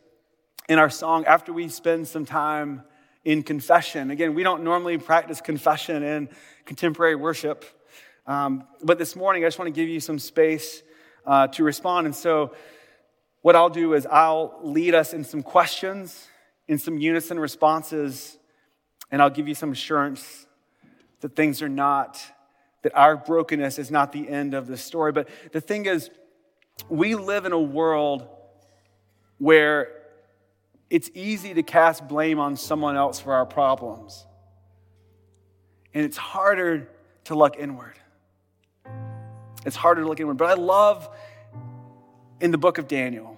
in 0.68 0.78
our 0.78 0.90
song 0.90 1.24
after 1.24 1.52
we 1.52 1.68
spend 1.68 2.06
some 2.06 2.24
time 2.24 2.82
in 3.24 3.42
confession. 3.42 4.10
Again, 4.12 4.34
we 4.34 4.44
don't 4.44 4.62
normally 4.62 4.98
practice 4.98 5.40
confession 5.40 6.04
in 6.04 6.28
contemporary 6.64 7.16
worship. 7.16 7.64
Um, 8.26 8.68
but 8.82 8.98
this 8.98 9.16
morning, 9.16 9.44
I 9.44 9.48
just 9.48 9.58
want 9.58 9.66
to 9.66 9.72
give 9.80 9.88
you 9.88 9.98
some 9.98 10.20
space 10.20 10.82
uh, 11.26 11.48
to 11.48 11.64
respond. 11.64 12.06
And 12.06 12.14
so, 12.14 12.54
what 13.42 13.56
I'll 13.56 13.70
do 13.70 13.94
is 13.94 14.06
I'll 14.06 14.58
lead 14.62 14.94
us 14.94 15.12
in 15.12 15.24
some 15.24 15.42
questions, 15.42 16.28
in 16.68 16.78
some 16.78 16.98
unison 16.98 17.40
responses, 17.40 18.38
and 19.10 19.20
I'll 19.20 19.30
give 19.30 19.48
you 19.48 19.54
some 19.54 19.72
assurance 19.72 20.46
that 21.20 21.34
things 21.34 21.62
are 21.62 21.68
not, 21.68 22.20
that 22.82 22.94
our 22.94 23.16
brokenness 23.16 23.78
is 23.78 23.90
not 23.90 24.12
the 24.12 24.28
end 24.28 24.54
of 24.54 24.66
the 24.66 24.76
story. 24.76 25.10
But 25.10 25.28
the 25.52 25.60
thing 25.60 25.86
is, 25.86 26.10
we 26.88 27.16
live 27.16 27.44
in 27.44 27.52
a 27.52 27.60
world 27.60 28.28
where 29.38 29.92
it's 30.90 31.10
easy 31.14 31.54
to 31.54 31.62
cast 31.62 32.06
blame 32.08 32.38
on 32.38 32.56
someone 32.56 32.96
else 32.96 33.20
for 33.20 33.34
our 33.34 33.46
problems. 33.46 34.26
And 35.94 36.04
it's 36.04 36.16
harder 36.16 36.88
to 37.24 37.34
look 37.34 37.56
inward. 37.58 37.98
It's 39.66 39.76
harder 39.76 40.02
to 40.02 40.08
look 40.08 40.20
inward. 40.20 40.36
But 40.36 40.50
I 40.50 40.54
love 40.54 41.08
in 42.40 42.50
the 42.50 42.58
book 42.58 42.78
of 42.78 42.88
Daniel, 42.88 43.36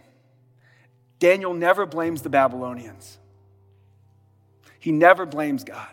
Daniel 1.18 1.54
never 1.54 1.86
blames 1.86 2.22
the 2.22 2.30
Babylonians, 2.30 3.18
he 4.78 4.92
never 4.92 5.26
blames 5.26 5.64
God. 5.64 5.88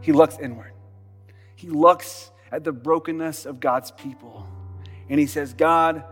He 0.00 0.12
looks 0.12 0.38
inward, 0.38 0.72
he 1.56 1.68
looks 1.68 2.30
at 2.52 2.64
the 2.64 2.72
brokenness 2.72 3.46
of 3.46 3.60
God's 3.60 3.90
people. 3.90 4.46
And 5.10 5.18
he 5.18 5.26
says, 5.26 5.54
God, 5.54 6.04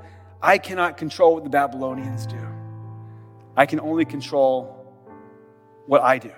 I 0.47 0.59
cannot 0.59 0.97
control 0.97 1.35
what 1.35 1.43
the 1.43 1.51
Babylonians 1.51 2.25
do. 2.25 2.39
I 3.57 3.67
can 3.67 3.81
only 3.81 4.05
control 4.05 4.87
what 5.87 6.03
I 6.03 6.19
do. 6.19 6.31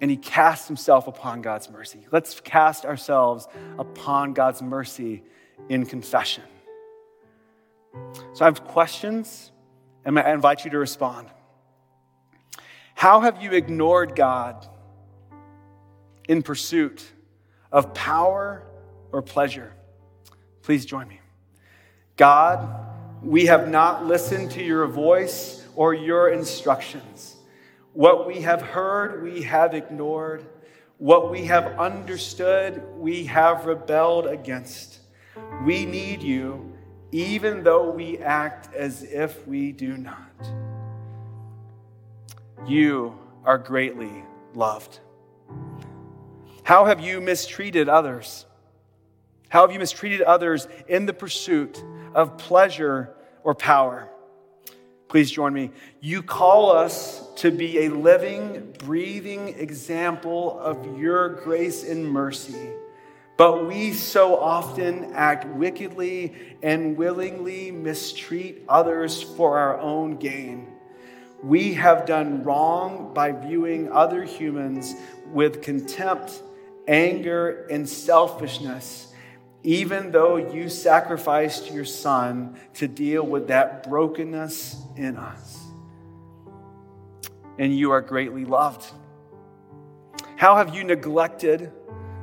And 0.00 0.10
he 0.10 0.16
casts 0.16 0.66
himself 0.66 1.06
upon 1.06 1.42
God's 1.42 1.70
mercy. 1.70 2.08
Let's 2.10 2.40
cast 2.40 2.84
ourselves 2.84 3.46
upon 3.78 4.32
God's 4.32 4.60
mercy 4.62 5.22
in 5.68 5.86
confession. 5.86 6.42
So 8.32 8.44
I 8.44 8.46
have 8.46 8.64
questions, 8.64 9.52
and 10.04 10.18
I 10.18 10.32
invite 10.32 10.64
you 10.64 10.72
to 10.72 10.78
respond. 10.78 11.28
How 12.96 13.20
have 13.20 13.40
you 13.40 13.52
ignored 13.52 14.16
God 14.16 14.66
in 16.28 16.42
pursuit 16.42 17.08
of 17.70 17.94
power 17.94 18.66
or 19.12 19.22
pleasure? 19.22 19.72
Please 20.62 20.84
join 20.84 21.06
me. 21.06 21.20
God, 22.16 22.68
we 23.22 23.46
have 23.46 23.68
not 23.68 24.06
listened 24.06 24.50
to 24.52 24.62
your 24.62 24.86
voice 24.86 25.66
or 25.74 25.94
your 25.94 26.30
instructions. 26.30 27.36
What 27.92 28.26
we 28.26 28.40
have 28.42 28.62
heard, 28.62 29.22
we 29.22 29.42
have 29.42 29.74
ignored. 29.74 30.44
What 30.98 31.30
we 31.30 31.46
have 31.46 31.78
understood, 31.78 32.82
we 32.96 33.24
have 33.24 33.66
rebelled 33.66 34.26
against. 34.26 35.00
We 35.64 35.84
need 35.84 36.22
you, 36.22 36.72
even 37.10 37.62
though 37.64 37.90
we 37.90 38.18
act 38.18 38.72
as 38.74 39.02
if 39.02 39.46
we 39.46 39.72
do 39.72 39.96
not. 39.96 40.46
You 42.66 43.18
are 43.44 43.58
greatly 43.58 44.24
loved. 44.54 45.00
How 46.62 46.84
have 46.84 47.00
you 47.00 47.20
mistreated 47.20 47.88
others? 47.88 48.46
How 49.48 49.62
have 49.62 49.72
you 49.72 49.80
mistreated 49.80 50.22
others 50.22 50.68
in 50.86 51.06
the 51.06 51.12
pursuit 51.12 51.82
of 52.14 52.38
pleasure 52.38 53.14
or 53.44 53.54
power. 53.54 54.08
Please 55.08 55.30
join 55.30 55.52
me. 55.52 55.70
You 56.00 56.22
call 56.22 56.72
us 56.72 57.28
to 57.36 57.50
be 57.50 57.80
a 57.80 57.90
living, 57.90 58.74
breathing 58.78 59.48
example 59.58 60.58
of 60.58 60.98
your 60.98 61.28
grace 61.28 61.84
and 61.84 62.10
mercy. 62.10 62.70
But 63.36 63.66
we 63.66 63.92
so 63.92 64.36
often 64.36 65.12
act 65.12 65.46
wickedly 65.46 66.56
and 66.62 66.96
willingly 66.96 67.70
mistreat 67.70 68.64
others 68.68 69.22
for 69.22 69.58
our 69.58 69.78
own 69.80 70.16
gain. 70.16 70.68
We 71.42 71.74
have 71.74 72.06
done 72.06 72.44
wrong 72.44 73.12
by 73.12 73.32
viewing 73.32 73.90
other 73.92 74.22
humans 74.22 74.94
with 75.32 75.60
contempt, 75.60 76.40
anger, 76.86 77.66
and 77.70 77.88
selfishness 77.88 79.11
even 79.64 80.10
though 80.10 80.36
you 80.36 80.68
sacrificed 80.68 81.70
your 81.70 81.84
son 81.84 82.56
to 82.74 82.88
deal 82.88 83.24
with 83.24 83.48
that 83.48 83.88
brokenness 83.88 84.76
in 84.96 85.16
us. 85.16 85.60
And 87.58 87.76
you 87.76 87.92
are 87.92 88.00
greatly 88.00 88.44
loved. 88.44 88.84
How 90.36 90.56
have 90.56 90.74
you 90.74 90.82
neglected 90.82 91.70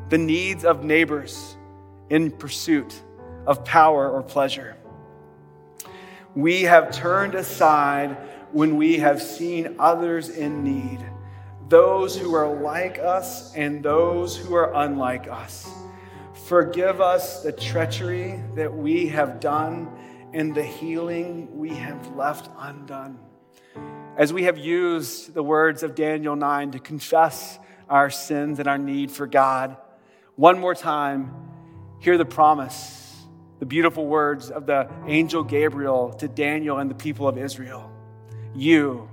the 0.10 0.17
needs 0.17 0.65
of 0.65 0.84
neighbors 0.84 1.56
in 2.10 2.32
pursuit 2.32 3.02
of 3.45 3.63
power 3.63 4.10
or 4.10 4.21
pleasure? 4.21 4.75
We 6.36 6.63
have 6.63 6.91
turned 6.91 7.36
aside 7.36 8.17
when 8.52 8.75
we 8.75 8.97
have 8.97 9.21
seen 9.21 9.75
others 9.80 10.30
in 10.30 10.63
need, 10.63 10.99
those 11.69 12.17
who 12.17 12.34
are 12.34 12.54
like 12.54 12.99
us 12.99 13.56
and 13.56 13.82
those 13.82 14.36
who 14.36 14.56
are 14.56 14.73
unlike 14.75 15.28
us. 15.30 15.69
Forgive 16.49 16.99
us 16.99 17.43
the 17.43 17.51
treachery 17.51 18.41
that 18.55 18.73
we 18.73 19.09
have 19.09 19.39
done 19.39 19.88
and 20.33 20.55
the 20.55 20.63
healing 20.63 21.59
we 21.59 21.69
have 21.75 22.15
left 22.15 22.49
undone. 22.57 23.19
As 24.17 24.33
we 24.33 24.45
have 24.45 24.57
used 24.57 25.35
the 25.35 25.43
words 25.43 25.83
of 25.83 25.93
Daniel 25.93 26.35
9 26.35 26.71
to 26.71 26.79
confess 26.79 27.59
our 27.88 28.09
sins 28.09 28.57
and 28.57 28.67
our 28.67 28.79
need 28.79 29.12
for 29.12 29.27
God, 29.27 29.77
one 30.38 30.57
more 30.57 30.73
time, 30.73 31.31
hear 31.99 32.17
the 32.17 32.25
promise, 32.25 33.15
the 33.59 33.67
beautiful 33.67 34.07
words 34.07 34.49
of 34.49 34.65
the 34.65 34.89
angel 35.05 35.43
Gabriel 35.43 36.13
to 36.13 36.27
Daniel 36.27 36.79
and 36.79 36.89
the 36.89 36.95
people 36.95 37.27
of 37.27 37.38
Israel. 37.38 37.91
You 38.55 39.07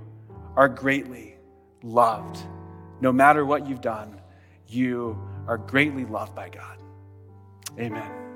are 0.55 0.67
greatly 0.67 1.37
loved. 1.83 2.39
No 2.99 3.11
matter 3.11 3.45
what 3.45 3.69
you've 3.69 3.81
done, 3.81 4.21
you 4.65 5.21
are 5.47 5.59
greatly 5.59 6.05
loved 6.05 6.33
by 6.33 6.49
God. 6.49 6.76
Amen. 7.79 8.26